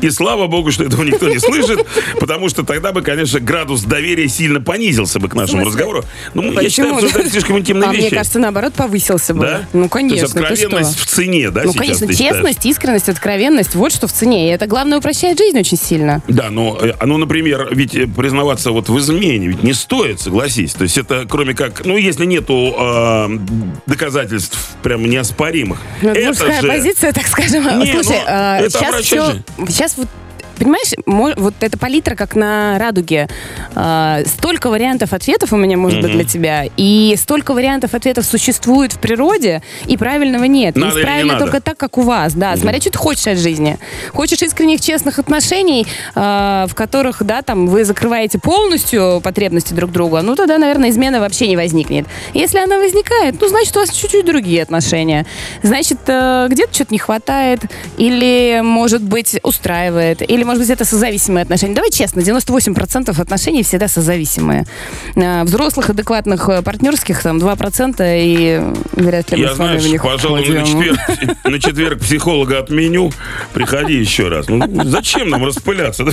И 0.01 0.09
слава 0.09 0.47
богу, 0.47 0.71
что 0.71 0.83
этого 0.83 1.03
никто 1.03 1.27
не 1.29 1.39
слышит, 1.39 1.85
потому 2.19 2.49
что 2.49 2.63
тогда 2.63 2.91
бы, 2.91 3.01
конечно, 3.01 3.39
градус 3.39 3.83
доверия 3.83 4.27
сильно 4.27 4.61
понизился 4.61 5.19
бы 5.19 5.29
к 5.29 5.33
нашему 5.35 5.65
разговору. 5.65 6.03
Ну, 6.33 6.43
мы, 6.43 6.63
я 6.63 6.69
считаю, 6.69 6.95
обсуждать 6.95 7.31
слишком 7.31 7.57
интимные 7.59 7.89
А 7.89 7.93
вещи. 7.93 8.07
мне 8.07 8.11
кажется, 8.11 8.39
наоборот, 8.39 8.73
повысился 8.73 9.33
бы. 9.33 9.41
да? 9.41 9.67
Ну, 9.73 9.83
То 9.83 9.89
конечно, 9.89 10.21
есть 10.21 10.33
ты 10.33 10.39
что? 10.39 10.47
откровенность 10.47 10.99
в 10.99 11.05
цене, 11.05 11.49
да, 11.51 11.63
Ну, 11.63 11.73
сейчас 11.73 11.81
конечно, 11.81 12.13
честность, 12.13 12.65
искренность, 12.65 13.09
откровенность, 13.09 13.75
вот 13.75 13.91
что 13.91 14.07
в 14.07 14.13
цене. 14.13 14.49
И 14.49 14.51
это, 14.51 14.67
главное, 14.67 14.99
упрощает 14.99 15.37
жизнь 15.37 15.59
очень 15.59 15.77
сильно. 15.77 16.21
Да, 16.27 16.49
но, 16.49 16.77
э, 16.81 16.93
ну, 17.05 17.17
например, 17.17 17.69
ведь 17.71 17.95
э, 17.95 18.07
признаваться 18.07 18.71
вот 18.71 18.89
в 18.89 18.97
измене 18.99 19.47
ведь 19.47 19.63
не 19.63 19.73
стоит, 19.73 20.21
согласись. 20.21 20.73
То 20.73 20.83
есть 20.83 20.97
это 20.97 21.25
кроме 21.27 21.53
как, 21.53 21.85
ну, 21.85 21.97
если 21.97 22.25
нету 22.25 22.75
э, 22.77 23.37
доказательств 23.85 24.57
прям 24.83 25.05
неоспоримых. 25.09 25.79
Ну, 26.01 26.09
это 26.09 26.27
мужская 26.27 26.61
же... 26.61 26.67
позиция, 26.67 27.13
так 27.13 27.27
скажем. 27.27 27.63
Не, 27.79 27.93
Слушай, 27.93 28.19
ну, 28.19 28.23
а, 28.27 28.61
сейчас 28.69 28.81
обращать 28.89 29.05
все... 29.05 29.43
Сейчас 29.67 29.97
вот 29.97 30.07
Понимаешь, 30.59 30.93
вот 31.05 31.53
эта 31.61 31.77
палитра 31.77 32.15
как 32.15 32.35
на 32.35 32.77
радуге. 32.77 33.27
А, 33.75 34.19
столько 34.25 34.69
вариантов 34.69 35.13
ответов 35.13 35.53
у 35.53 35.57
меня 35.57 35.77
может 35.77 36.01
быть 36.01 36.11
для 36.11 36.23
тебя, 36.23 36.65
и 36.77 37.15
столько 37.17 37.53
вариантов 37.53 37.93
ответов 37.93 38.25
существует 38.25 38.93
в 38.93 38.99
природе, 38.99 39.61
и 39.85 39.97
правильного 39.97 40.43
нет. 40.43 40.75
Надо 40.75 40.87
Есть 40.87 40.97
не 40.97 41.03
правильно 41.03 41.33
надо? 41.33 41.45
только 41.45 41.61
так, 41.61 41.77
как 41.77 41.97
у 41.97 42.01
вас, 42.01 42.33
да. 42.33 42.55
Смотря, 42.57 42.81
что 42.81 42.91
ты 42.91 42.97
хочешь 42.97 43.27
от 43.27 43.37
жизни. 43.37 43.77
Хочешь 44.13 44.41
искренних, 44.41 44.81
честных 44.81 45.19
отношений, 45.19 45.87
а, 46.15 46.67
в 46.67 46.75
которых, 46.75 47.23
да, 47.23 47.41
там, 47.41 47.67
вы 47.67 47.85
закрываете 47.85 48.39
полностью 48.39 49.21
потребности 49.23 49.73
друг 49.73 49.91
друга, 49.91 50.21
ну, 50.21 50.35
тогда, 50.35 50.57
наверное, 50.57 50.89
измена 50.89 51.19
вообще 51.19 51.47
не 51.47 51.55
возникнет. 51.55 52.05
Если 52.33 52.59
она 52.59 52.77
возникает, 52.77 53.35
ну, 53.39 53.47
значит, 53.47 53.75
у 53.77 53.79
вас 53.79 53.91
чуть-чуть 53.91 54.25
другие 54.25 54.61
отношения. 54.63 55.25
Значит, 55.63 55.99
э, 56.07 56.47
где-то 56.49 56.73
что-то 56.73 56.93
не 56.93 56.99
хватает, 56.99 57.61
или, 57.97 58.61
может 58.63 59.01
быть, 59.01 59.39
устраивает, 59.43 60.21
или, 60.21 60.43
может 60.49 60.63
быть, 60.63 60.71
это 60.71 60.83
созависимые 60.83 61.43
отношения. 61.43 61.75
Давай 61.75 61.91
честно, 61.91 62.21
98% 62.21 63.21
отношений 63.21 63.61
всегда 63.61 63.87
созависимые. 63.87 64.65
А, 65.15 65.43
Взрослых, 65.43 65.91
адекватных, 65.91 66.49
э, 66.49 66.63
партнерских 66.63 67.21
там 67.21 67.37
2% 67.37 68.03
и 68.03 68.59
вряд 68.93 69.29
ли 69.29 69.37
мы 69.37 69.43
Я, 69.43 69.53
с 69.53 69.59
вами 69.59 69.77
в 69.77 69.81
знаешь, 69.81 69.91
них 69.91 70.01
пожалуй, 70.01 70.49
на 70.49 70.65
четверг, 70.65 70.99
на 71.43 71.59
четверг 71.59 71.99
психолога 71.99 72.57
отменю. 72.57 73.11
Приходи 73.53 73.93
еще 73.93 74.27
раз. 74.27 74.47
Ну, 74.49 74.65
зачем 74.85 75.29
нам 75.29 75.45
распыляться? 75.45 76.03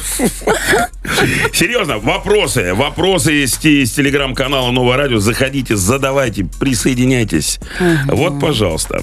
Серьезно, 1.55 1.97
вопросы. 1.97 2.75
Вопросы 2.75 3.33
есть 3.33 3.65
из 3.65 3.93
телеграм-канала 3.93 4.71
Новое 4.71 4.99
радио. 4.99 5.19
Заходите, 5.19 5.77
задавайте, 5.77 6.47
присоединяйтесь. 6.61 7.59
Вот, 8.09 8.39
пожалуйста. 8.39 9.01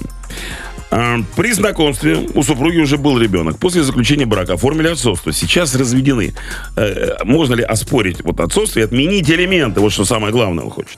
А, 0.96 1.18
При 1.34 1.52
знакомстве 1.52 2.18
у 2.34 2.42
супруги 2.44 2.78
уже 2.78 2.98
был 2.98 3.18
ребенок. 3.18 3.58
После 3.58 3.82
заключения 3.82 4.26
брака 4.26 4.52
оформили 4.54 4.86
отцовство. 4.88 5.32
Сейчас 5.32 5.74
разведены. 5.74 6.34
Э, 6.76 7.16
Можно 7.24 7.54
ли 7.54 7.64
оспорить 7.64 8.22
вот 8.22 8.38
отцовство 8.38 8.78
и 8.78 8.82
отменить 8.84 9.28
элементы? 9.28 9.80
Вот 9.80 9.92
что 9.92 10.04
самое 10.04 10.32
главное 10.32 10.64
он 10.64 10.70
хочет. 10.70 10.96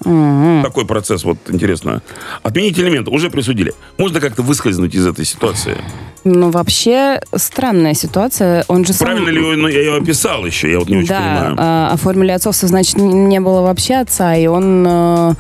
Такой 0.63 0.85
процесс, 0.85 1.25
вот 1.25 1.39
интересно. 1.49 2.03
Отменить 2.43 2.79
элементы 2.79 3.11
уже 3.11 3.31
присудили. 3.31 3.73
Можно 3.97 4.21
как-то 4.21 4.43
выскользнуть 4.43 4.95
из 4.95 5.07
этой 5.07 5.25
ситуации? 5.25 5.79
Ну, 6.25 6.51
вообще, 6.51 7.21
странная 7.35 7.95
ситуация. 7.95 8.65
Он 8.69 8.85
же 8.85 8.93
сам... 8.93 9.07
Правильно 9.07 9.31
ли 9.31 9.41
он- 9.41 9.61
ну, 9.63 9.69
я 9.69 9.79
ее 9.81 9.97
описал 9.97 10.45
еще? 10.45 10.71
Я 10.71 10.81
вот 10.81 10.89
не 10.91 10.97
очень 10.99 11.09
да, 11.09 11.21
понимаю. 11.21 11.55
а, 11.59 11.91
оформили 11.93 12.33
отцовство, 12.33 12.69
значит, 12.69 12.97
не 12.97 13.41
было 13.41 13.63
вообще 13.63 13.95
отца, 13.95 14.35
и 14.37 14.47
он... 14.47 15.37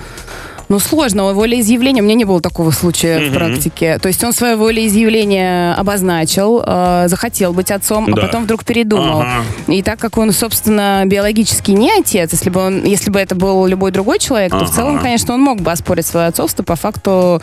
Ну, 0.68 0.80
сложно. 0.80 1.24
Волеизъявление, 1.32 2.02
у 2.02 2.06
меня 2.06 2.16
не 2.16 2.24
было 2.24 2.40
такого 2.40 2.72
случая 2.72 3.30
в 3.30 3.32
практике. 3.32 3.98
То 3.98 4.08
есть 4.08 4.22
он 4.24 4.32
свое 4.32 4.56
волеизъявление 4.56 5.74
обозначил, 5.74 6.60
э, 6.66 7.04
захотел 7.08 7.52
быть 7.52 7.70
отцом, 7.70 8.06
Да. 8.12 8.22
а 8.22 8.26
потом 8.26 8.44
вдруг 8.44 8.64
передумал. 8.64 9.20
Ага. 9.20 9.44
И 9.68 9.82
так 9.82 9.98
как 10.00 10.18
он, 10.18 10.32
собственно, 10.32 11.02
биологически 11.06 11.70
не 11.70 11.90
отец, 11.92 12.32
если 12.32 12.50
бы, 12.50 12.60
он, 12.60 12.84
если 12.84 13.10
бы 13.10 13.20
это 13.20 13.34
был 13.36 13.66
любой 13.66 13.92
другой 13.92 14.18
человек, 14.18 14.50
то 14.50 14.58
в 14.58 14.62
Ага. 14.62 14.72
целом, 14.72 14.98
конечно, 14.98 15.34
он 15.34 15.40
мог 15.40 15.60
бы 15.60 15.70
оспорить 15.70 16.06
свое 16.06 16.26
отцовство 16.26 16.64
по 16.64 16.74
факту 16.74 17.40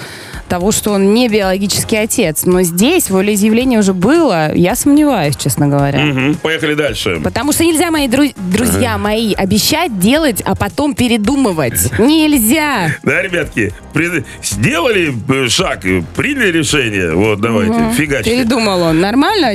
того, 0.50 0.72
что 0.74 0.92
он 0.92 1.14
не 1.14 1.30
биологический 1.30 1.96
отец. 1.98 2.44
Но 2.46 2.62
здесь 2.64 3.10
волеизъявление 3.10 3.80
уже 3.80 3.94
было, 3.94 4.54
я 4.54 4.76
сомневаюсь, 4.76 5.38
честно 5.38 5.68
говоря. 5.68 6.00
Мгм. 6.00 6.36
Поехали 6.36 6.74
дальше. 6.74 7.22
Потому 7.24 7.54
что 7.54 7.64
нельзя, 7.64 7.90
мои 7.90 8.08
дру- 8.08 8.36
друзья 8.38 8.98
мои, 8.98 9.34
обещать 9.34 9.98
делать, 9.98 10.42
а 10.46 10.56
потом 10.56 10.94
передумывать. 10.94 11.90
Нельзя. 12.00 12.90
Да, 13.14 13.22
ребятки, 13.22 13.72
при- 13.94 14.24
сделали 14.42 15.14
э, 15.30 15.48
шаг, 15.48 15.86
э, 15.86 16.02
приняли 16.16 16.52
решение. 16.52 17.14
Вот, 17.14 17.40
давайте, 17.40 17.94
фигачьте. 17.96 18.32
Передумал 18.32 18.82
он. 18.82 19.02
Нормально? 19.02 19.54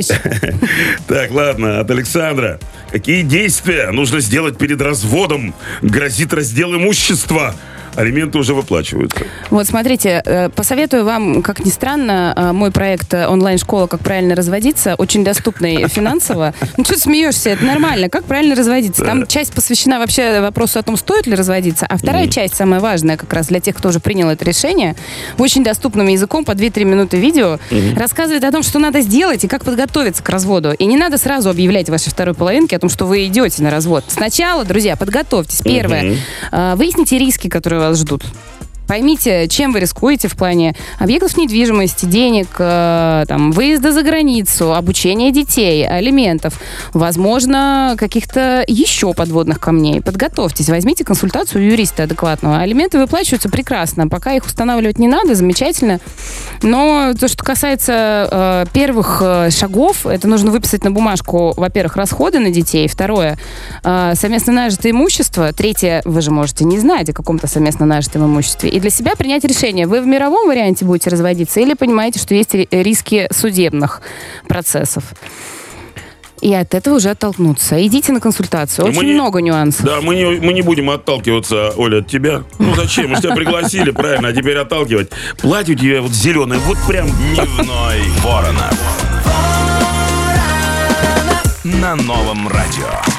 Так, 1.07 1.31
ладно, 1.31 1.81
от 1.81 1.91
Александра. 1.91 2.57
Какие 2.89 3.23
действия 3.23 3.91
нужно 3.91 4.21
сделать 4.21 4.57
перед 4.57 4.81
разводом? 4.81 5.53
Грозит 5.81 6.33
раздел 6.33 6.73
имущества. 6.73 7.53
Алименты 7.95 8.37
уже 8.37 8.53
выплачиваются. 8.53 9.25
Вот, 9.49 9.67
смотрите, 9.67 10.21
э, 10.25 10.49
посоветую 10.49 11.05
вам, 11.05 11.41
как 11.41 11.63
ни 11.65 11.69
странно, 11.69 12.33
э, 12.35 12.51
мой 12.51 12.71
проект 12.71 13.13
онлайн-школа 13.13 13.87
«Как 13.87 14.01
правильно 14.01 14.35
разводиться», 14.35 14.95
очень 14.95 15.23
доступный 15.23 15.87
финансово. 15.89 16.53
Ну, 16.77 16.83
что 16.85 16.97
смеешься? 16.97 17.49
Это 17.51 17.65
нормально. 17.65 18.09
Как 18.09 18.23
правильно 18.25 18.55
разводиться? 18.55 19.03
Там 19.03 19.27
часть 19.27 19.53
посвящена 19.53 19.99
вообще 19.99 20.41
вопросу 20.41 20.79
о 20.79 20.83
том, 20.83 20.97
стоит 20.97 21.27
ли 21.27 21.35
разводиться, 21.35 21.85
а 21.87 21.97
вторая 21.97 22.27
часть, 22.27 22.55
самая 22.55 22.79
важная 22.79 23.17
как 23.17 23.31
раз 23.33 23.47
для 23.47 23.59
тех, 23.59 23.75
кто 23.75 23.89
уже 23.89 23.99
принял 23.99 24.29
это 24.29 24.45
решение, 24.45 24.95
очень 25.37 25.63
доступным 25.63 26.07
языком 26.07 26.45
по 26.45 26.51
2-3 26.51 26.83
минуты 26.85 27.17
видео, 27.17 27.59
рассказывает 27.95 28.43
о 28.43 28.51
том, 28.51 28.63
что 28.63 28.79
надо 28.79 29.01
сделать 29.01 29.43
и 29.43 29.47
как 29.47 29.65
подготовиться 29.65 30.23
к 30.23 30.29
разводу. 30.29 30.71
И 30.73 30.85
не 30.85 30.97
надо 30.97 31.17
сразу 31.17 31.49
объявлять 31.49 31.89
вашей 31.89 32.09
второй 32.09 32.35
половинке 32.35 32.75
о 32.75 32.79
том, 32.79 32.89
что 32.89 33.05
вы 33.05 33.25
идете 33.25 33.63
на 33.63 33.71
развод. 33.71 34.05
Сначала, 34.07 34.63
друзья, 34.65 34.95
подготовьтесь. 34.95 35.61
Первое. 35.61 36.17
э, 36.51 36.73
Выясните 36.75 37.17
риски, 37.17 37.47
которые 37.49 37.78
вас 37.79 37.97
ждут. 37.97 38.23
Поймите, 38.89 39.47
чем 39.47 39.71
вы 39.71 39.81
рискуете 39.81 40.27
в 40.27 40.35
плане 40.35 40.75
объектов 40.97 41.37
недвижимости, 41.37 42.07
денег, 42.07 42.47
э, 42.57 43.25
там, 43.27 43.51
выезда 43.51 43.91
за 43.91 44.01
границу, 44.01 44.73
обучения 44.73 45.31
детей, 45.31 45.87
алиментов, 45.87 46.59
возможно, 46.91 47.93
каких-то 47.99 48.63
еще 48.65 49.13
подводных 49.13 49.59
камней. 49.59 50.01
Подготовьтесь, 50.01 50.69
возьмите 50.69 51.05
консультацию 51.05 51.69
юриста 51.69 52.03
адекватного. 52.03 52.57
Алименты 52.57 52.97
выплачиваются 52.97 53.47
прекрасно. 53.47 54.07
Пока 54.07 54.33
их 54.33 54.43
устанавливать 54.43 54.97
не 54.97 55.07
надо, 55.07 55.35
замечательно. 55.35 55.99
Но 56.63 57.13
то, 57.13 57.27
что 57.27 57.43
касается 57.43 58.27
э, 58.31 58.65
первых 58.73 59.21
э, 59.23 59.51
шагов, 59.51 60.07
это 60.07 60.27
нужно 60.27 60.49
выписать 60.49 60.83
на 60.83 60.89
бумажку, 60.89 61.53
во-первых, 61.55 61.95
расходы 61.95 62.39
на 62.39 62.49
детей, 62.49 62.87
второе, 62.87 63.37
э, 63.83 64.13
совместно 64.15 64.51
нажитое 64.51 64.93
имущество, 64.93 65.53
третье, 65.53 66.01
вы 66.05 66.21
же 66.21 66.31
можете 66.31 66.65
не 66.65 66.79
знать 66.79 67.07
о 67.11 67.13
каком-то 67.13 67.45
совместно 67.45 67.85
нажитом 67.85 68.25
имуществе, 68.25 68.78
и 68.79 68.81
для 68.81 68.89
себя 68.91 69.15
принять 69.17 69.43
решение, 69.43 69.87
вы 69.87 70.01
в 70.01 70.07
мировом 70.07 70.47
варианте 70.47 70.85
будете 70.85 71.09
разводиться 71.09 71.59
или 71.59 71.73
понимаете, 71.73 72.17
что 72.17 72.33
есть 72.33 72.53
ри- 72.53 72.67
риски 72.71 73.27
судебных 73.29 74.01
процессов. 74.47 75.03
И 76.39 76.53
от 76.53 76.73
этого 76.73 76.95
уже 76.95 77.09
оттолкнуться. 77.09 77.85
Идите 77.85 78.13
на 78.13 78.21
консультацию. 78.21 78.87
Очень 78.87 79.03
не- 79.03 79.13
много 79.15 79.41
нюансов. 79.41 79.85
Да, 79.85 79.99
мы 79.99 80.15
не, 80.15 80.23
мы 80.39 80.53
не 80.53 80.61
будем 80.61 80.89
отталкиваться, 80.89 81.73
Оля, 81.75 81.97
от 81.97 82.07
тебя. 82.07 82.43
Ну 82.57 82.73
зачем? 82.73 83.09
Мы 83.09 83.17
тебя 83.17 83.35
пригласили, 83.35 83.91
правильно, 83.91 84.29
а 84.29 84.33
теперь 84.33 84.55
отталкивать. 84.57 85.09
Платье 85.37 85.75
у 85.75 85.77
тебя 85.77 86.01
вот 86.01 86.11
зеленое, 86.11 86.61
вот 86.61 86.77
прям... 86.87 87.07
Дневной 87.33 88.01
Воронов. 88.23 88.79
На 91.65 91.97
новом 91.97 92.47
радио. 92.47 93.18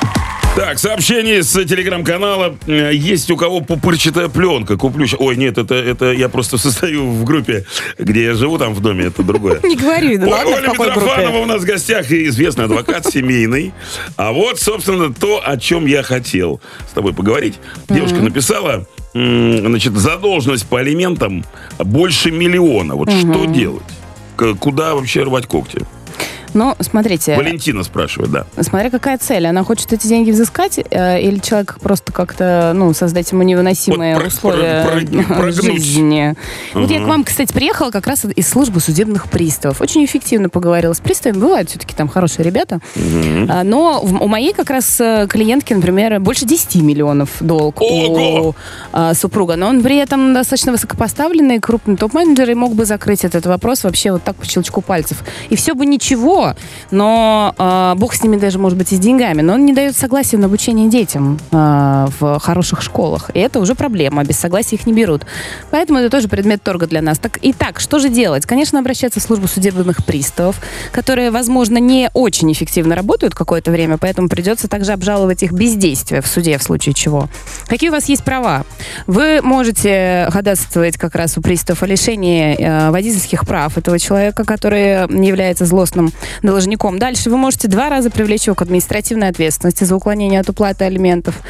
Так, 0.61 0.79
сообщение 0.79 1.43
с 1.43 1.53
телеграм-канала. 1.65 2.55
Э, 2.67 2.91
Есть 2.93 3.31
у 3.31 3.39
кого 3.39 3.63
пупырчатая 3.63 4.29
пленка. 4.29 4.77
Куплю. 4.77 5.07
Ой, 5.19 5.35
нет, 5.37 5.57
это, 5.57 5.75
это 5.75 6.13
я 6.13 6.29
просто 6.29 6.59
состою 6.59 7.07
в 7.07 7.25
группе, 7.25 7.65
где 7.99 8.25
я 8.25 8.35
живу, 8.35 8.59
там 8.59 8.75
в 8.75 8.81
доме, 8.81 9.07
это 9.07 9.23
другое. 9.23 9.59
Не 9.65 9.75
говори, 9.75 10.19
да 10.19 10.29
ладно, 10.29 10.57
Оля 10.57 10.69
Митрофанова 10.69 11.39
у 11.39 11.47
нас 11.47 11.63
в 11.63 11.65
гостях, 11.65 12.11
и 12.11 12.27
известный 12.27 12.67
адвокат 12.67 13.07
семейный. 13.07 13.73
А 14.17 14.33
вот, 14.33 14.61
собственно, 14.61 15.15
то, 15.15 15.41
о 15.43 15.57
чем 15.57 15.87
я 15.87 16.03
хотел 16.03 16.61
с 16.87 16.93
тобой 16.93 17.15
поговорить. 17.15 17.55
Девушка 17.89 18.17
написала, 18.17 18.87
значит, 19.15 19.95
задолженность 19.97 20.67
по 20.67 20.81
алиментам 20.81 21.43
больше 21.79 22.31
миллиона. 22.31 22.97
Вот 22.97 23.11
что 23.11 23.47
делать? 23.47 23.83
Куда 24.37 24.95
вообще 24.95 25.23
рвать 25.23 25.47
когти? 25.47 25.87
Ну, 26.55 26.75
смотрите. 26.81 27.37
Валентина 27.37 27.83
спрашивает, 27.85 28.31
да. 28.33 28.47
Смотря 28.63 28.91
какая 28.91 29.19
цель. 29.19 29.47
Она 29.47 29.63
хочет 29.65 29.93
эти 29.93 30.07
деньги 30.07 30.31
взыскать 30.31 30.79
э, 30.91 31.21
или 31.21 31.39
человек 31.39 31.79
просто 31.81 32.13
как-то, 32.13 32.73
ну, 32.75 32.93
создать 32.95 33.31
ему 33.33 33.43
невыносимые 33.43 34.15
Вот 34.15 34.21
про- 34.23 34.29
условия 34.29 34.85
про- 34.85 35.01
про- 35.25 35.35
прогнуть. 35.41 35.55
жизни. 35.65 36.35
Вот 36.75 36.91
я 36.91 37.01
к 37.01 37.07
вам, 37.07 37.25
кстати, 37.25 37.53
приехала 37.53 37.91
как 37.91 38.07
раз 38.07 38.25
из 38.25 38.49
службы 38.49 38.81
судебных 38.81 39.29
приставов. 39.29 39.81
Очень 39.81 40.05
эффективно 40.05 40.49
поговорила 40.49 40.93
с 40.93 41.01
приставами. 41.01 41.41
Бывают 41.41 41.71
все-таки 41.71 41.95
там 41.95 42.09
хорошие 42.09 42.45
ребята. 42.45 42.81
А, 43.49 43.63
Но 43.65 44.01
в- 44.03 44.23
у 44.23 44.27
моей 44.29 44.53
как 44.53 44.71
раз 44.71 45.01
э, 45.01 45.27
клиентки, 45.29 45.73
например, 45.75 46.19
больше 46.21 46.45
10 46.47 46.77
миллионов 46.83 47.31
долг 47.41 47.81
Ого! 47.81 48.49
у 48.51 48.55
а, 48.93 49.15
супруга. 49.15 49.57
Но 49.57 49.69
он 49.69 49.83
при 49.83 49.97
этом 49.97 50.35
достаточно 50.35 50.73
высокопоставленный, 50.73 51.61
крупный 51.61 51.97
топ-менеджер 51.97 52.51
и 52.51 52.55
мог 52.55 52.75
бы 52.75 52.85
закрыть 52.85 53.25
этот 53.25 53.47
вопрос 53.47 53.85
вообще 53.85 54.13
вот 54.13 54.23
так 54.25 54.37
по 54.37 54.45
щелчку 54.47 54.81
пальцев. 54.81 55.19
И 55.49 55.57
все 55.57 55.75
бы 55.75 55.87
ничего, 55.87 56.40
но 56.91 57.55
а, 57.59 57.95
бог 57.97 58.15
с 58.15 58.23
ними 58.23 58.37
даже, 58.37 58.59
может 58.59 58.79
быть, 58.79 58.93
и 58.93 58.97
с 58.97 58.99
деньгами. 58.99 59.43
Но 59.43 59.55
он 59.55 59.65
не 59.65 59.73
дает 59.73 59.97
согласия 59.97 60.37
на 60.37 60.47
обучение 60.47 60.89
детям 60.89 61.39
а, 61.53 62.09
в 62.19 62.39
хороших 62.39 62.83
школах. 62.83 63.31
И 63.35 63.39
это 63.39 63.61
уже 63.61 63.75
проблема. 63.75 64.25
Без 64.25 64.39
согласия 64.39 64.77
их 64.77 64.87
не 64.87 64.93
берут. 64.93 65.27
Поэтому 65.71 65.99
это 65.99 66.11
тоже 66.11 66.29
предмет 66.29 66.63
торга 66.63 66.87
для 66.87 67.03
нас. 67.03 67.19
Так, 67.19 67.39
итак, 67.43 67.81
что 67.81 67.99
же 67.99 68.09
делать? 68.09 68.47
Конечно, 68.47 68.79
обращаться 68.79 69.21
в 69.21 69.23
службу 69.23 69.49
судебных 69.49 70.05
приставов, 70.05 70.61
которые, 70.93 71.31
возможно, 71.31 71.79
не 71.79 72.11
очень 72.15 72.53
эффективно 72.53 72.95
работают 72.95 73.35
какое-то 73.35 73.71
время, 73.71 73.99
поэтому 73.99 74.29
придется 74.29 74.69
также 74.69 74.93
обжаловать 74.93 75.43
их 75.43 75.53
бездействие 75.53 76.21
в 76.21 76.27
суде, 76.27 76.59
в 76.59 76.63
случае 76.63 76.95
чего. 76.95 77.29
Какие 77.67 77.91
у 77.91 77.93
вас 77.93 78.09
есть 78.09 78.25
права? 78.25 78.65
Вы 79.07 79.41
можете 79.43 80.29
ходатайствовать 80.31 80.97
как 80.97 81.15
раз 81.15 81.37
у 81.39 81.43
приставов 81.43 81.83
о 81.83 81.87
лишении 81.87 82.57
э, 82.57 82.91
водительских 82.91 83.47
прав 83.47 83.77
этого 83.79 83.99
человека, 83.99 84.45
который 84.45 85.07
является 85.25 85.65
злостным 85.67 86.13
должником. 86.43 86.99
Дальше 86.99 87.31
вы 87.31 87.37
можете 87.37 87.69
два 87.69 87.89
раза 87.89 88.11
привлечь 88.11 88.47
его 88.47 88.55
к 88.55 88.63
административной 88.63 89.29
ответственности 89.29 89.85
за 89.85 89.97
уклонение 89.97 90.41
от 90.41 90.49
уплаты 90.49 90.85
алиментов. 90.85 91.41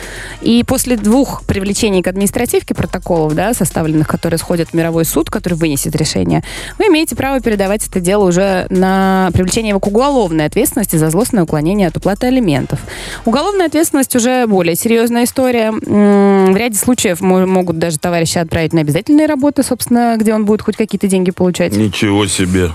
И 0.40 0.64
после 0.64 0.96
двух 0.96 1.44
привлечений 1.44 2.02
к 2.02 2.06
административке 2.06 2.74
протоколов, 2.74 3.34
да, 3.34 3.54
составленных, 3.54 4.08
которые 4.08 4.38
сходят 4.38 4.70
в 4.70 4.74
мировой 4.74 5.04
суд, 5.04 5.30
который 5.30 5.54
вынесет 5.54 5.94
решение, 5.96 6.42
вы 6.78 6.86
имеете 6.86 7.16
право 7.16 7.40
передавать 7.40 7.86
это 7.86 8.00
дело 8.00 8.24
уже 8.24 8.66
на 8.70 9.30
привлечение 9.32 9.70
его 9.70 9.80
к 9.80 9.86
уголовной 9.86 10.46
ответственности 10.46 10.96
за 10.96 11.10
злостное 11.10 11.44
уклонение 11.44 11.88
от 11.88 11.96
уплаты 11.96 12.26
алиментов. 12.26 12.80
Уголовная 13.24 13.66
ответственность 13.66 14.14
уже 14.16 14.46
более 14.46 14.76
серьезная 14.76 15.24
история. 15.24 15.70
В 15.72 16.56
ряде 16.56 16.76
случаев 16.76 17.20
мо- 17.20 17.46
могут 17.46 17.78
даже 17.78 17.98
товарища 17.98 18.40
отправить 18.40 18.72
на 18.72 18.80
обязательные 18.80 19.26
работы, 19.26 19.62
собственно, 19.62 20.16
где 20.18 20.34
он 20.34 20.44
будет 20.44 20.62
хоть 20.62 20.76
какие-то 20.76 21.08
деньги 21.08 21.30
получать. 21.30 21.76
Ничего 21.76 22.26
себе. 22.26 22.70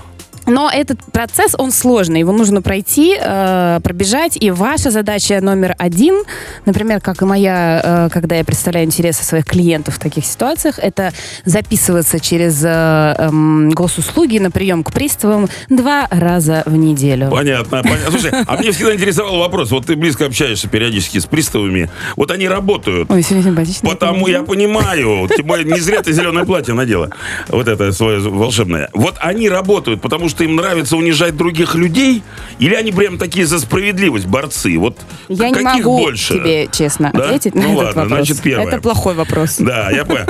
Но 0.46 0.70
этот 0.72 1.02
процесс, 1.12 1.54
он 1.58 1.72
сложный, 1.72 2.20
его 2.20 2.32
нужно 2.32 2.62
пройти, 2.62 3.16
э, 3.20 3.80
пробежать, 3.82 4.36
и 4.40 4.50
ваша 4.50 4.90
задача 4.90 5.40
номер 5.40 5.74
один, 5.78 6.22
например, 6.64 7.00
как 7.00 7.22
и 7.22 7.24
моя, 7.24 7.80
э, 7.82 8.08
когда 8.12 8.36
я 8.36 8.44
представляю 8.44 8.86
интересы 8.86 9.24
своих 9.24 9.44
клиентов 9.44 9.96
в 9.96 9.98
таких 9.98 10.24
ситуациях, 10.24 10.78
это 10.78 11.12
записываться 11.44 12.20
через 12.20 12.62
э, 12.64 12.68
эм, 13.18 13.70
госуслуги 13.70 14.38
на 14.38 14.50
прием 14.50 14.84
к 14.84 14.92
приставам 14.92 15.48
два 15.68 16.06
раза 16.10 16.62
в 16.66 16.76
неделю. 16.76 17.28
Понятно, 17.30 17.82
понятно. 17.82 18.10
Слушай, 18.10 18.32
а 18.46 18.56
мне 18.56 18.70
всегда 18.70 18.94
интересовал 18.94 19.38
вопрос. 19.38 19.70
Вот 19.70 19.86
ты 19.86 19.96
близко 19.96 20.26
общаешься 20.26 20.68
периодически 20.68 21.18
с 21.18 21.26
приставами. 21.26 21.90
Вот 22.14 22.30
они 22.30 22.48
работают. 22.48 23.10
Ой, 23.10 23.22
сегодня 23.22 23.50
симпатично. 23.50 23.88
Потому 23.88 24.28
я 24.28 24.42
понимаю, 24.42 25.28
не 25.64 25.80
зря 25.80 26.02
ты 26.02 26.12
зеленое 26.12 26.46
платье 26.46 26.74
надела. 26.74 27.10
Вот 27.48 27.66
это 27.66 27.92
свое 27.92 28.20
волшебное. 28.20 28.90
Вот 28.92 29.16
они 29.20 29.48
работают, 29.48 30.00
потому 30.00 30.28
что 30.28 30.35
им 30.44 30.56
нравится 30.56 30.96
унижать 30.96 31.36
других 31.36 31.74
людей, 31.74 32.22
или 32.58 32.74
они 32.74 32.92
прям 32.92 33.18
такие 33.18 33.46
за 33.46 33.58
справедливость, 33.60 34.26
борцы? 34.26 34.78
Вот 34.78 34.98
Я 35.28 35.48
не 35.48 35.54
каких 35.54 35.84
могу 35.84 35.98
больше? 35.98 36.34
тебе 36.34 36.68
честно 36.72 37.10
Да? 37.12 37.24
ответить 37.26 37.54
на 37.54 37.62
Ну 37.62 37.68
этот 37.72 37.84
ладно, 37.96 38.02
вопрос. 38.02 38.18
значит, 38.28 38.42
первое. 38.42 38.66
Это 38.68 38.80
плохой 38.80 39.14
вопрос. 39.14 39.56
Да, 39.58 39.90
я 39.90 40.04
понял. 40.04 40.26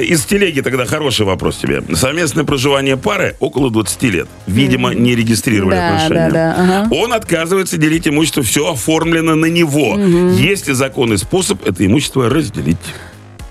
Из 0.00 0.24
телеги 0.24 0.60
тогда 0.60 0.84
хороший 0.86 1.26
вопрос 1.26 1.56
тебе. 1.58 1.82
Совместное 1.94 2.44
проживание 2.44 2.96
пары 2.96 3.36
около 3.40 3.70
20 3.70 4.02
лет. 4.04 4.28
Видимо, 4.46 4.94
не 4.94 5.14
регистрировали 5.14 5.74
Да, 5.76 5.88
отношения. 5.96 6.30
да, 6.30 6.56
да, 6.56 6.82
ага. 6.84 6.94
Он 6.94 7.12
отказывается 7.12 7.76
делить 7.76 8.06
имущество, 8.08 8.42
все 8.42 8.70
оформлено 8.72 9.34
на 9.34 9.46
него. 9.46 9.98
Есть 10.38 10.68
ли 10.68 10.74
законный 10.74 11.18
способ 11.18 11.66
это 11.66 11.84
имущество 11.84 12.28
разделить? 12.30 12.76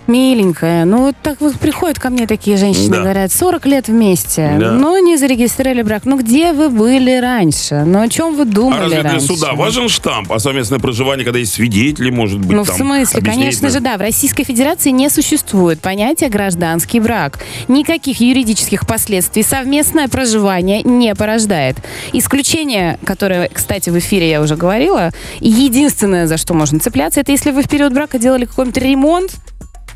Миленькая, 0.08 0.86
ну 0.86 1.00
вот 1.00 1.16
так 1.24 1.42
вот 1.42 1.56
приходят 1.56 1.98
ко 1.98 2.10
мне 2.12 2.28
такие 2.28 2.58
женщины, 2.58 2.90
Да. 2.98 3.02
говорят, 3.02 3.32
40 3.32 3.66
лет 3.66 3.88
вместе, 3.88 4.56
Да. 4.60 4.72
но 4.72 5.00
не 5.00 5.18
зарегистрировали 5.18 5.82
брак. 5.82 6.04
Ну 6.06 6.18
где 6.20 6.54
вы 6.54 6.70
были 6.70 7.20
раньше? 7.20 7.84
Ну 7.86 8.02
о 8.02 8.08
чем 8.08 8.36
вы 8.36 8.46
думали 8.46 8.78
А 8.78 8.82
разве 8.84 9.02
для 9.02 9.12
раньше? 9.14 9.28
суда 9.28 9.54
важен 9.54 9.90
штамп, 9.90 10.32
а 10.32 10.38
совместное 10.40 10.78
проживание, 10.80 11.24
когда 11.26 11.40
есть 11.40 11.54
свидетели, 11.54 12.12
может 12.12 12.40
быть, 12.40 12.56
Ну, 12.56 12.64
в 12.64 12.68
там, 12.68 12.78
смысле, 12.78 13.22
конечно 13.22 13.70
же, 13.70 13.80
да. 13.80 13.98
В 13.98 14.02
Российской 14.02 14.44
Федерации 14.44 14.92
не 14.92 15.10
существует 15.10 15.80
понятия 15.80 16.30
гражданский 16.30 17.00
брак. 17.00 17.40
Никаких 17.68 18.20
юридических 18.22 18.86
последствий 18.86 19.42
совместное 19.44 20.08
проживание 20.08 20.84
не 20.84 21.16
порождает. 21.16 21.78
Исключение, 22.14 23.00
которое, 23.06 23.50
кстати, 23.52 23.90
в 23.90 23.98
эфире 23.98 24.30
я 24.30 24.42
уже 24.42 24.56
говорила, 24.56 25.10
единственное, 25.40 26.28
за 26.28 26.38
что 26.38 26.54
можно 26.54 26.80
цепляться, 26.80 27.20
это 27.22 27.32
если 27.32 27.52
вы 27.52 27.64
в 27.64 27.68
период 27.70 27.94
брака 27.94 28.20
делали 28.20 28.46
какой-нибудь 28.46 28.78
ремонт, 28.82 29.32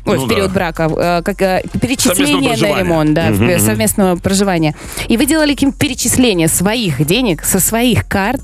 Ой, 0.06 0.18
Ну 0.18 0.26
в 0.26 0.28
период 0.28 0.48
да. 0.48 0.54
брака, 0.54 0.90
э, 0.96 1.22
как 1.22 1.42
э, 1.42 1.62
перечисление 1.80 2.56
на 2.56 2.78
ремонт, 2.78 3.14
да, 3.14 3.30
мгм. 3.30 3.58
совместного 3.58 4.16
проживания. 4.16 4.74
И 5.08 5.16
вы 5.16 5.26
делали 5.26 5.52
какие-то 5.52 5.76
перечисления 5.76 6.48
своих 6.48 7.04
денег 7.04 7.44
со 7.44 7.60
своих 7.60 8.06
карт 8.08 8.40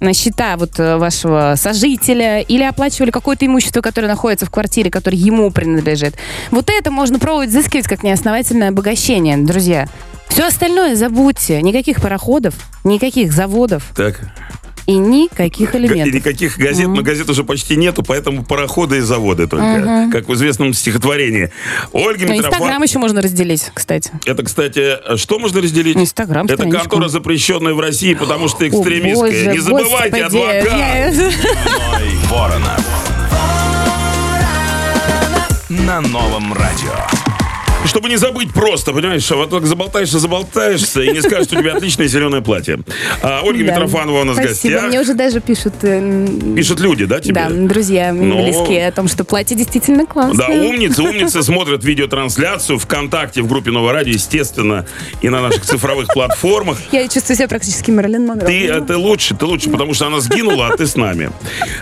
на 0.00 0.12
счета 0.12 0.56
вот 0.56 0.78
э, 0.78 0.96
вашего 0.96 1.54
сожителя 1.56 2.40
или 2.40 2.62
оплачивали 2.62 3.10
какое-то 3.10 3.46
имущество, 3.46 3.80
которое 3.80 4.08
находится 4.08 4.46
в 4.46 4.50
квартире, 4.50 4.90
которое 4.90 5.16
ему 5.16 5.50
принадлежит. 5.50 6.14
Вот 6.50 6.68
это 6.70 6.90
можно 6.90 7.18
пробовать 7.18 7.48
взыскивать 7.48 7.86
как 7.86 8.02
неосновательное 8.02 8.68
обогащение, 8.68 9.36
друзья. 9.38 9.88
Все 10.28 10.46
остальное 10.46 10.96
забудьте. 10.96 11.62
Никаких 11.62 12.02
пароходов, 12.02 12.54
никаких 12.82 13.32
заводов 13.32 13.84
Так. 13.96 14.20
И 14.86 14.94
никаких 14.96 15.74
элементов. 15.74 16.12
Никаких 16.14 16.58
газет, 16.58 16.88
но 16.88 17.02
газет 17.02 17.28
уже 17.30 17.42
почти 17.44 17.76
нету, 17.76 18.02
поэтому 18.02 18.44
пароходы 18.44 18.98
и 18.98 19.00
заводы 19.00 19.46
только, 19.46 20.08
как 20.12 20.28
в 20.28 20.34
известном 20.34 20.72
стихотворении. 20.74 21.50
Ольга 21.92 22.26
Ну, 22.26 22.34
Митрофан... 22.34 22.52
Инстаграм 22.60 22.82
еще 22.82 22.98
можно 22.98 23.22
разделить, 23.22 23.70
кстати. 23.72 24.10
Это, 24.26 24.42
кстати, 24.42 25.16
что 25.16 25.38
можно 25.38 25.60
разделить? 25.62 25.96
Инстаграм, 25.96 26.44
Это 26.46 26.56
страничку. 26.56 26.80
контора, 26.90 27.08
запрещенная 27.08 27.74
в 27.74 27.80
России, 27.80 28.14
потому 28.14 28.48
что 28.48 28.64
О, 28.64 28.68
экстремистская. 28.68 29.30
боже, 29.30 29.46
Не 29.52 29.58
забывайте, 29.58 30.22
господи, 30.24 30.66
адвокат. 30.68 31.34
Воронов. 32.30 32.86
На 35.70 36.00
новом 36.00 36.52
радио. 36.52 37.23
Чтобы 37.84 38.08
не 38.08 38.16
забыть 38.16 38.52
просто, 38.52 38.92
понимаешь, 38.92 39.28
вот 39.30 39.50
так 39.50 39.66
заболтаешься, 39.66 40.18
заболтаешься, 40.18 41.02
и 41.02 41.10
не 41.12 41.20
скажешь, 41.22 41.46
что 41.46 41.56
у 41.56 41.60
тебя 41.60 41.74
отличное 41.76 42.06
зеленое 42.08 42.42
платье. 42.42 42.80
А, 43.22 43.42
Ольга 43.42 43.64
Да. 43.66 43.72
Митрофанова 43.72 44.20
у 44.22 44.24
нас 44.24 44.36
в 44.36 44.42
Спасибо. 44.42 44.74
гостях. 44.74 44.88
Мне 44.88 45.00
уже 45.00 45.14
даже 45.14 45.40
пишут, 45.40 45.74
э, 45.82 46.26
Пишут 46.56 46.80
люди, 46.80 47.04
да, 47.04 47.20
тебе? 47.20 47.34
да, 47.34 47.48
друзья 47.50 48.12
мои 48.12 48.26
Ну. 48.26 48.42
близкие, 48.42 48.88
о 48.88 48.92
том, 48.92 49.08
что 49.08 49.24
платье 49.24 49.56
действительно 49.56 50.06
классное. 50.06 50.48
Да, 50.48 50.52
умницы, 50.54 51.02
умницы 51.02 51.42
смотрят 51.42 51.84
видеотрансляцию 51.84 52.78
ВКонтакте, 52.78 53.42
в 53.42 53.48
группе 53.48 53.70
Новое 53.70 53.92
Радио, 53.92 54.12
естественно, 54.12 54.86
и 55.22 55.28
на 55.28 55.40
наших 55.42 55.62
цифровых 55.64 56.08
платформах. 56.08 56.78
Я 56.92 57.06
чувствую 57.08 57.36
себя 57.36 57.48
практически 57.48 57.90
Мэрилин 57.90 58.26
Монро. 58.26 58.46
Ты, 58.46 58.66
э, 58.66 58.80
ты 58.80 58.96
лучше, 58.96 59.34
ты 59.36 59.44
лучше, 59.46 59.70
потому 59.70 59.94
что 59.94 60.06
она 60.06 60.20
сгинула, 60.20 60.68
а 60.68 60.76
ты 60.76 60.86
с 60.86 60.96
нами. 60.96 61.30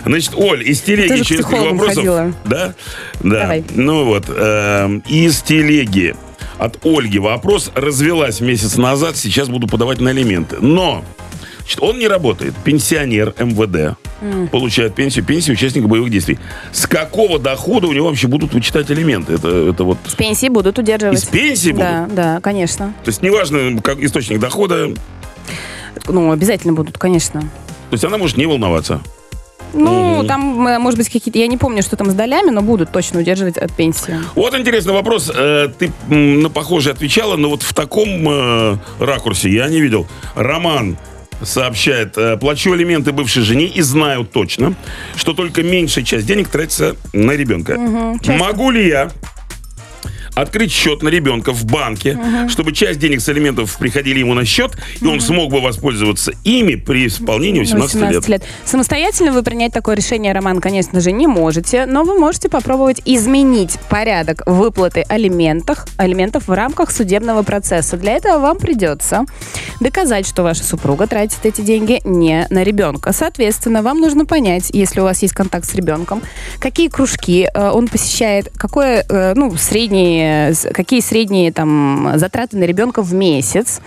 Значит, 0.05 0.33
Оль, 0.35 0.67
из 0.67 0.81
телеги 0.81 1.23
через 1.23 1.43
вопросов. 1.45 1.95
ходила. 1.95 2.33
Да? 2.45 2.73
Да. 3.21 3.39
Давай. 3.41 3.63
Ну 3.73 4.05
вот, 4.05 4.25
эм, 4.29 4.99
из 5.07 5.41
телеги 5.41 5.92
от 6.57 6.85
Ольги 6.85 7.19
вопрос 7.19 7.71
развелась 7.75 8.39
месяц 8.41 8.77
назад, 8.77 9.17
сейчас 9.17 9.49
буду 9.49 9.67
подавать 9.67 9.99
на 10.01 10.11
алименты. 10.11 10.57
Но 10.61 11.03
значит, 11.59 11.81
он 11.81 11.97
не 11.99 12.07
работает, 12.07 12.53
пенсионер 12.63 13.33
МВД, 13.39 13.97
получает 14.51 14.95
пенсию, 14.95 15.25
пенсию 15.25 15.55
участника 15.55 15.87
боевых 15.87 16.09
действий. 16.11 16.37
С 16.71 16.85
какого 16.87 17.39
дохода 17.39 17.87
у 17.87 17.93
него 17.93 18.07
вообще 18.07 18.27
будут 18.27 18.53
вычитать 18.53 18.89
алименты? 18.91 19.33
Это, 19.33 19.47
это 19.69 19.83
вот 19.83 19.97
С 20.05 20.15
пенсии 20.15 20.47
будут 20.47 20.77
удерживать. 20.79 21.17
из 21.19 21.25
пенсии 21.25 21.71
будут? 21.71 21.85
Да, 21.85 22.07
да, 22.09 22.39
конечно. 22.41 22.93
То 23.03 23.09
есть 23.09 23.21
неважно, 23.21 23.81
как 23.81 23.99
источник 23.99 24.39
дохода, 24.39 24.89
Ну, 26.07 26.31
обязательно 26.31 26.73
будут, 26.73 26.97
конечно. 26.97 27.41
то 27.41 27.47
есть 27.93 28.03
она 28.05 28.17
может 28.17 28.37
не 28.37 28.45
волноваться. 28.45 29.01
Ну, 29.73 30.19
Мгм. 30.19 30.27
там, 30.27 30.67
э, 30.67 30.79
может 30.79 30.97
быть, 30.99 31.09
какие-то... 31.09 31.39
Я 31.39 31.47
не 31.47 31.57
помню, 31.57 31.81
что 31.83 31.95
там 31.95 32.09
с 32.09 32.13
долями, 32.13 32.49
но 32.51 32.61
будут 32.61 32.91
точно 32.91 33.19
удерживать 33.19 33.57
от 33.57 33.71
пенсии. 33.73 34.15
Вот 34.35 34.53
интересный 34.55 34.93
вопрос. 34.93 35.31
Э, 35.33 35.67
Ты 35.77 35.91
на 36.13 36.49
похожий 36.49 36.91
отвечала, 36.93 37.35
но 37.37 37.49
вот 37.49 37.63
в 37.63 37.73
таком 37.73 38.07
э, 38.29 38.77
ракурсе 38.99 39.49
я 39.49 39.67
не 39.67 39.81
видел. 39.81 40.07
Роман 40.35 40.97
сообщает, 41.41 42.15
плачу 42.39 42.71
алименты 42.71 43.11
бывшей 43.11 43.41
жене 43.43 43.65
и 43.65 43.81
знаю 43.81 44.23
точно, 44.25 44.75
что 45.17 45.33
только 45.33 45.61
меньшая 45.61 46.05
часть 46.05 46.25
денег 46.25 46.47
тратится 46.47 46.95
на 47.11 47.31
ребенка. 47.31 47.77
Могу 48.27 48.71
ли 48.71 48.87
я 48.87 49.11
открыть 50.35 50.71
счет 50.71 51.03
на 51.03 51.09
ребенка 51.09 51.53
в 51.53 51.65
банке, 51.65 52.17
чтобы 52.49 52.73
часть 52.73 52.99
денег 52.99 53.21
с 53.21 53.29
алиментов 53.29 53.77
приходили 53.77 54.19
ему 54.19 54.33
на 54.33 54.45
счет, 54.45 54.71
и 55.01 55.05
он 55.05 55.21
смог 55.21 55.51
бы 55.51 55.61
воспользоваться 55.61 56.33
ими 56.43 56.75
при 56.75 57.07
исполнении 57.07 57.59
18, 57.59 58.27
лет. 58.27 58.43
Самостоятельно 58.65 59.31
вы 59.31 59.43
принять 59.43 59.73
такое 59.73 59.95
решение, 59.95 60.33
Роман, 60.33 60.59
конечно 60.61 60.99
же, 60.99 61.11
не 61.11 61.27
можете, 61.27 61.85
но 61.85 62.03
вы 62.03 62.17
можете 62.17 62.49
попробовать 62.49 63.01
изменить 63.05 63.77
порядок 63.89 64.43
выплаты 64.45 65.05
алиментов, 65.07 65.85
алиментов 65.97 66.47
в 66.47 66.51
рамках 66.51 66.91
судебного 66.91 67.43
процесса. 67.43 67.97
Для 67.97 68.13
этого 68.13 68.39
вам 68.39 68.57
придется 68.57 69.25
доказать, 69.79 70.27
что 70.27 70.43
ваша 70.43 70.63
супруга 70.63 71.07
тратит 71.07 71.39
эти 71.43 71.61
деньги 71.61 72.01
не 72.03 72.47
на 72.49 72.63
ребенка. 72.63 73.13
Соответственно, 73.13 73.81
вам 73.81 73.99
нужно 73.99 74.25
понять, 74.25 74.69
если 74.71 74.99
у 74.99 75.03
вас 75.03 75.21
есть 75.21 75.33
контакт 75.33 75.65
с 75.65 75.75
ребенком, 75.75 76.21
какие 76.59 76.87
кружки 76.87 77.47
э, 77.53 77.69
он 77.69 77.87
посещает, 77.87 78.51
какое, 78.57 79.05
э, 79.07 79.33
ну, 79.35 79.55
средние, 80.23 80.73
какие 80.73 80.99
средние 81.01 81.51
там 81.51 82.13
затраты 82.15 82.57
на 82.57 82.63
ребенка 82.63 83.01
в 83.01 83.13
месяц, 83.13 83.81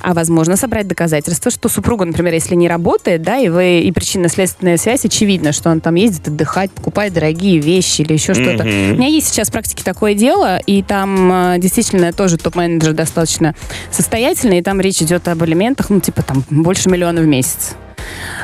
а 0.00 0.14
возможно 0.14 0.56
собрать 0.56 0.86
доказательства, 0.86 1.50
что 1.50 1.68
супруга, 1.68 2.04
например, 2.04 2.32
если 2.34 2.54
не 2.54 2.68
работает, 2.68 3.22
да, 3.22 3.38
и 3.38 3.48
вы 3.48 3.80
и 3.80 3.92
причинно-следственная 3.92 4.76
связь 4.76 5.04
очевидно, 5.04 5.52
что 5.52 5.70
он 5.70 5.80
там 5.80 5.94
ездит 5.94 6.28
отдыхать, 6.28 6.70
покупает 6.70 7.12
дорогие 7.12 7.58
вещи 7.58 8.02
или 8.02 8.12
еще 8.12 8.34
что-то. 8.34 8.64
У 8.64 8.66
меня 8.66 9.08
есть 9.08 9.28
сейчас 9.28 9.48
в 9.48 9.52
практике 9.52 9.84
такое 9.84 10.14
дело, 10.14 10.58
и 10.58 10.82
там 10.82 11.54
э, 11.54 11.58
действительно 11.58 12.12
тоже 12.12 12.36
топ-менеджер 12.38 12.92
достаточно 12.92 13.54
состоятельный, 13.90 14.58
и 14.58 14.62
там 14.62 14.80
речь 14.80 15.02
идет 15.02 15.28
об 15.28 15.42
алиментах, 15.42 15.90
ну, 15.90 16.00
типа 16.00 16.22
там 16.22 16.44
больше 16.50 16.88
миллиона 16.88 17.20
в 17.20 17.26
месяц. 17.26 17.74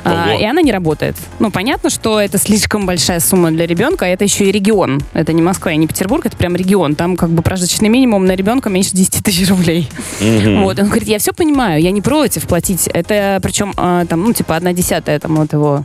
А, 0.05 0.35
и 0.35 0.45
она 0.45 0.62
не 0.62 0.73
работает. 0.73 1.16
Ну, 1.38 1.51
понятно, 1.51 1.90
что 1.90 2.21
это 2.21 2.38
слишком 2.38 2.87
большая 2.87 3.21
сумма 3.21 3.51
для 3.51 3.66
ребенка, 3.66 4.07
а 4.07 4.09
это 4.09 4.25
еще 4.25 4.45
и 4.45 4.53
регион. 4.53 5.03
Это 5.12 5.33
не 5.33 5.42
Москва 5.42 5.73
и 5.73 5.77
не 5.77 5.87
Петербург, 5.87 6.25
это 6.27 6.37
прям 6.37 6.55
регион. 6.55 6.95
Там 6.95 7.16
как 7.16 7.31
бы 7.31 7.42
прожиточный 7.42 7.88
минимум 7.88 8.27
на 8.27 8.37
ребенка 8.37 8.71
меньше 8.71 8.90
10 8.92 9.25
тысяч 9.25 9.49
рублей. 9.49 9.88
Вот. 10.21 10.79
Он 10.79 10.87
говорит, 10.87 11.09
я 11.09 11.19
все 11.19 11.33
понимаю, 11.33 11.81
я 11.83 11.90
не 11.90 12.01
против 12.01 12.47
платить. 12.47 12.88
Это 12.88 13.38
причем 13.42 13.73
а, 13.77 14.05
там, 14.07 14.23
ну, 14.23 14.33
типа, 14.33 14.57
одна 14.57 14.73
десятая 14.73 15.19
там 15.19 15.37
вот 15.37 15.53
его 15.53 15.85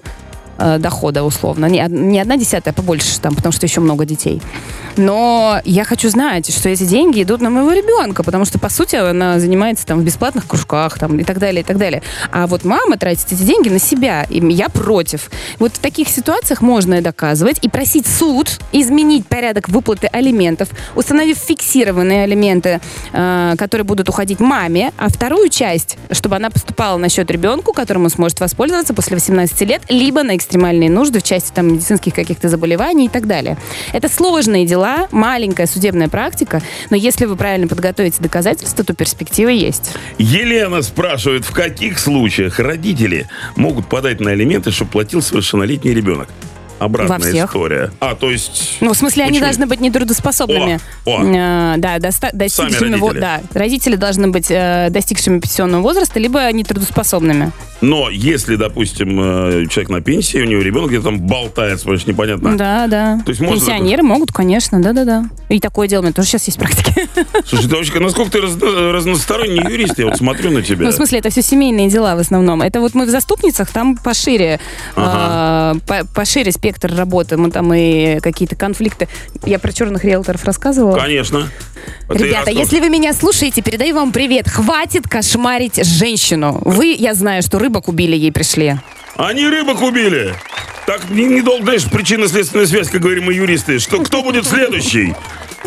э, 0.58 0.78
дохода 0.80 1.24
условно. 1.24 1.66
Не, 1.66 1.86
не 1.90 2.20
одна 2.20 2.38
десятая, 2.38 2.72
а 2.72 2.74
побольше 2.74 3.20
там, 3.20 3.36
потому 3.36 3.52
что 3.52 3.66
еще 3.66 3.82
много 3.82 4.06
детей. 4.06 4.42
Но 4.98 5.62
я 5.66 5.84
хочу 5.84 6.10
знать, 6.10 6.54
что 6.54 6.70
эти 6.70 6.84
деньги 6.84 7.24
идут 7.24 7.42
на 7.42 7.50
моего 7.50 7.72
ребенка, 7.72 8.24
потому 8.24 8.46
что, 8.46 8.60
по 8.60 8.70
сути, 8.70 8.96
она 8.96 9.40
занимается 9.40 9.86
там 9.86 10.00
в 10.00 10.04
бесплатных 10.04 10.48
кружках 10.48 10.98
там, 11.00 11.20
и 11.20 11.24
так 11.24 11.40
далее, 11.40 11.62
и 11.62 11.64
так 11.64 11.78
далее. 11.78 12.02
А 12.32 12.48
вот 12.48 12.64
мама 12.64 12.98
тратит 12.98 13.32
эти 13.32 13.44
деньги 13.44 13.70
на 13.70 13.80
себя, 13.80 14.26
и 14.30 14.40
я 14.52 14.70
против. 14.70 15.30
Вот 15.60 15.74
в 15.74 15.80
таких 15.80 16.08
ситуациях 16.10 16.62
можно 16.62 17.02
доказывать 17.02 17.60
и 17.62 17.70
просить 17.70 18.08
суд 18.08 18.60
изменить 18.72 19.28
порядок 19.28 19.70
выплаты 19.70 20.08
алиментов, 20.08 20.70
установив 20.96 21.38
фиксированные 21.38 22.24
алименты, 22.24 22.82
э, 23.14 23.56
которые 23.58 23.86
будут 23.86 24.10
уходить 24.10 24.40
маме, 24.40 24.92
а 24.98 25.10
вторую 25.10 25.50
часть, 25.50 25.98
чтобы 26.12 26.36
она 26.36 26.50
поступала 26.50 26.98
на 26.98 27.10
счет 27.10 27.30
ребенку, 27.32 27.74
которому 27.74 28.10
сможет 28.10 28.40
воспользоваться 28.40 28.94
после 28.94 29.16
18 29.16 29.62
лет, 29.62 29.82
либо 29.90 30.24
на 30.24 30.36
экстремальные 30.36 30.90
нужды 30.90 31.20
в 31.20 31.24
части 31.24 31.52
там 31.54 31.74
медицинских 31.74 32.14
каких-то 32.14 32.50
заболеваний 32.50 33.06
и 33.06 33.10
так 33.10 33.28
далее. 33.28 33.58
Это 33.94 34.10
сложные 34.10 34.66
дела, 34.66 34.81
маленькая 35.12 35.68
судебная 35.68 36.08
практика, 36.08 36.62
но 36.90 36.96
если 36.96 37.26
вы 37.26 37.36
правильно 37.36 37.68
подготовите 37.68 38.22
доказательства, 38.22 38.84
то 38.84 38.94
перспективы 38.94 39.52
есть. 39.52 39.94
Елена 40.18 40.82
спрашивает, 40.82 41.46
в 41.46 41.52
каких 41.52 42.00
случаях 42.00 42.60
родители 42.60 43.28
могут 43.56 43.88
подать 43.88 44.20
на 44.20 44.32
алименты, 44.32 44.72
чтобы 44.72 44.92
платил 44.92 45.22
совершеннолетний 45.22 45.94
ребенок? 45.94 46.30
Обратная 46.82 47.20
Во 47.20 47.24
всех. 47.24 47.50
история. 47.50 47.92
А, 48.00 48.16
то 48.16 48.32
есть... 48.32 48.78
Ну, 48.82 48.94
в 48.94 48.98
смысле, 48.98 49.26
они 49.26 49.40
должны 49.40 49.68
быть 49.68 49.80
нетрудоспособными. 49.82 50.80
О, 51.06 51.22
о. 51.22 51.24
Э, 51.24 51.78
да, 51.78 52.00
доста- 52.00 52.32
достигшими 52.34 52.96
во- 52.96 53.10
родители. 53.10 53.20
да, 53.22 53.42
родители 53.54 53.96
должны 53.98 54.30
быть 54.30 54.48
э, 54.50 54.88
достигшими 54.90 55.40
пенсионного 55.40 55.84
возраста, 55.84 56.20
либо 56.20 56.52
нетрудоспособными. 56.52 57.52
Но 57.82 58.10
если, 58.10 58.56
допустим, 58.56 59.20
э, 59.20 59.68
человек 59.70 59.90
на 59.92 60.02
пенсии, 60.02 60.40
у 60.40 60.46
него 60.46 60.62
ребенок 60.64 60.90
где-то 60.90 61.06
там 61.06 61.20
болтается, 61.20 61.86
потому 61.86 62.00
что 62.00 62.10
непонятно. 62.10 62.58
Да, 62.58 62.88
да. 62.88 63.22
То 63.26 63.30
есть 63.30 63.42
можно 63.42 63.60
Пенсионеры 63.60 64.02
могут, 64.02 64.32
конечно, 64.32 64.82
да-да-да. 64.82 65.26
И 65.52 65.60
такое 65.60 65.88
дело, 65.90 66.00
у 66.02 66.04
меня 66.04 66.14
тоже 66.14 66.30
сейчас 66.30 66.46
есть 66.46 66.58
практики. 66.58 66.94
Слушай, 67.46 67.70
ты 67.70 67.76
вообще, 67.76 68.00
насколько 68.00 68.32
ты 68.32 68.38
разно- 68.40 68.92
разносторонний 68.94 69.62
юрист, 69.70 70.00
я 70.00 70.06
вот 70.06 70.16
смотрю 70.18 70.50
на 70.52 70.62
тебя. 70.62 70.86
Ну, 70.86 70.92
в 70.92 70.96
смысле, 70.96 71.20
это 71.20 71.30
все 71.30 71.42
семейные 71.42 71.90
дела 71.90 72.16
в 72.16 72.20
основном. 72.20 72.62
Это 72.62 72.80
вот 72.80 72.94
мы 72.94 73.06
в 73.06 73.10
заступницах, 73.10 73.70
там 73.70 73.98
пошире, 73.98 74.62
Ага. 74.96 75.78
э, 75.78 76.04
по- 76.06 76.08
пошире 76.16 76.54
спектр 76.54 76.96
работы. 76.96 77.36
Мы 77.36 77.52
там 77.52 77.74
и 77.74 78.20
какие-то 78.22 78.56
конфликты. 78.56 79.10
Я 79.46 79.60
про 79.60 79.74
черных 79.74 80.06
риэлторов 80.06 80.46
рассказывала. 80.46 80.98
Конечно. 80.98 81.50
А 82.08 82.14
Ребята, 82.14 82.50
а 82.50 82.54
если 82.54 82.80
вы 82.80 82.90
меня 82.90 83.12
слушаете, 83.14 83.62
передаю 83.62 83.96
вам 83.96 84.14
привет. 84.14 84.48
Хватит 84.50 85.08
кошмарить 85.10 85.86
женщину. 85.86 86.62
Вы, 86.64 86.96
я 86.98 87.14
знаю, 87.14 87.42
что 87.44 87.60
рыбок 87.60 87.90
убили, 87.90 88.16
ей 88.16 88.32
пришли. 88.32 88.78
Они 89.18 89.46
рыбок 89.48 89.82
убили. 89.82 90.34
Так 90.92 91.10
не- 91.10 91.24
недолго, 91.24 91.64
знаешь, 91.64 91.86
причинно-следственная 91.86 92.66
связь, 92.66 92.90
как 92.90 93.00
говорим 93.00 93.24
мы 93.24 93.34
юристы. 93.34 93.80
Что, 93.80 94.00
кто 94.04 94.22
будет 94.24 94.46
следующий? 94.46 95.16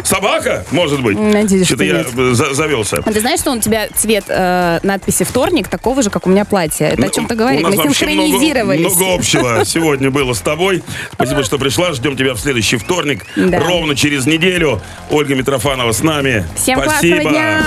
Собака, 0.03 0.67
может 0.71 1.01
быть? 1.03 1.19
Надеюсь, 1.19 1.67
Что-то 1.67 1.85
что 1.87 1.95
я 2.27 2.35
за- 2.35 2.53
завелся. 2.53 2.99
А 2.99 3.11
ты 3.11 3.21
знаешь, 3.21 3.41
что 3.41 3.53
у 3.53 3.59
тебя 3.59 3.89
цвет 3.97 4.25
э, 4.29 4.81
надписи 4.83 5.25
«Вторник» 5.25 5.69
такого 5.69 6.03
же, 6.03 6.11
как 6.11 6.27
у 6.27 6.31
меня 6.31 6.45
платье? 6.45 6.89
Это 6.89 7.07
о 7.07 7.09
чем-то 7.09 7.37
говорит. 7.37 7.63
Ну, 7.63 7.69
У 7.69 7.71
нас 7.71 7.79
Мы 7.79 7.85
вообще 7.87 8.05
много, 8.07 8.27
синхронизировались. 8.29 8.81
много 8.81 9.15
общего 9.15 9.63
сегодня 9.65 10.11
было 10.11 10.35
с 10.35 10.41
тобой. 10.41 10.83
Спасибо, 11.15 11.43
что 11.43 11.57
пришла. 11.59 11.95
Ждем 11.95 12.19
тебя 12.19 12.35
в 12.35 12.39
следующий 12.41 12.77
вторник. 12.77 13.25
Да. 13.35 13.61
Ровно 13.61 13.97
через 13.97 14.27
неделю. 14.27 14.83
Ольга 15.11 15.35
Митрофанова 15.37 15.93
с 15.93 16.03
нами. 16.03 16.45
Всем 16.55 16.83
Спасибо. 16.83 17.21
классного 17.21 17.31
дня! 17.31 17.63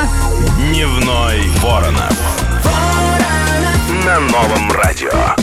Дневной 0.69 1.39
Воронов. 1.63 2.13
На 4.05 4.19
новом 4.19 4.71
радио. 4.73 5.35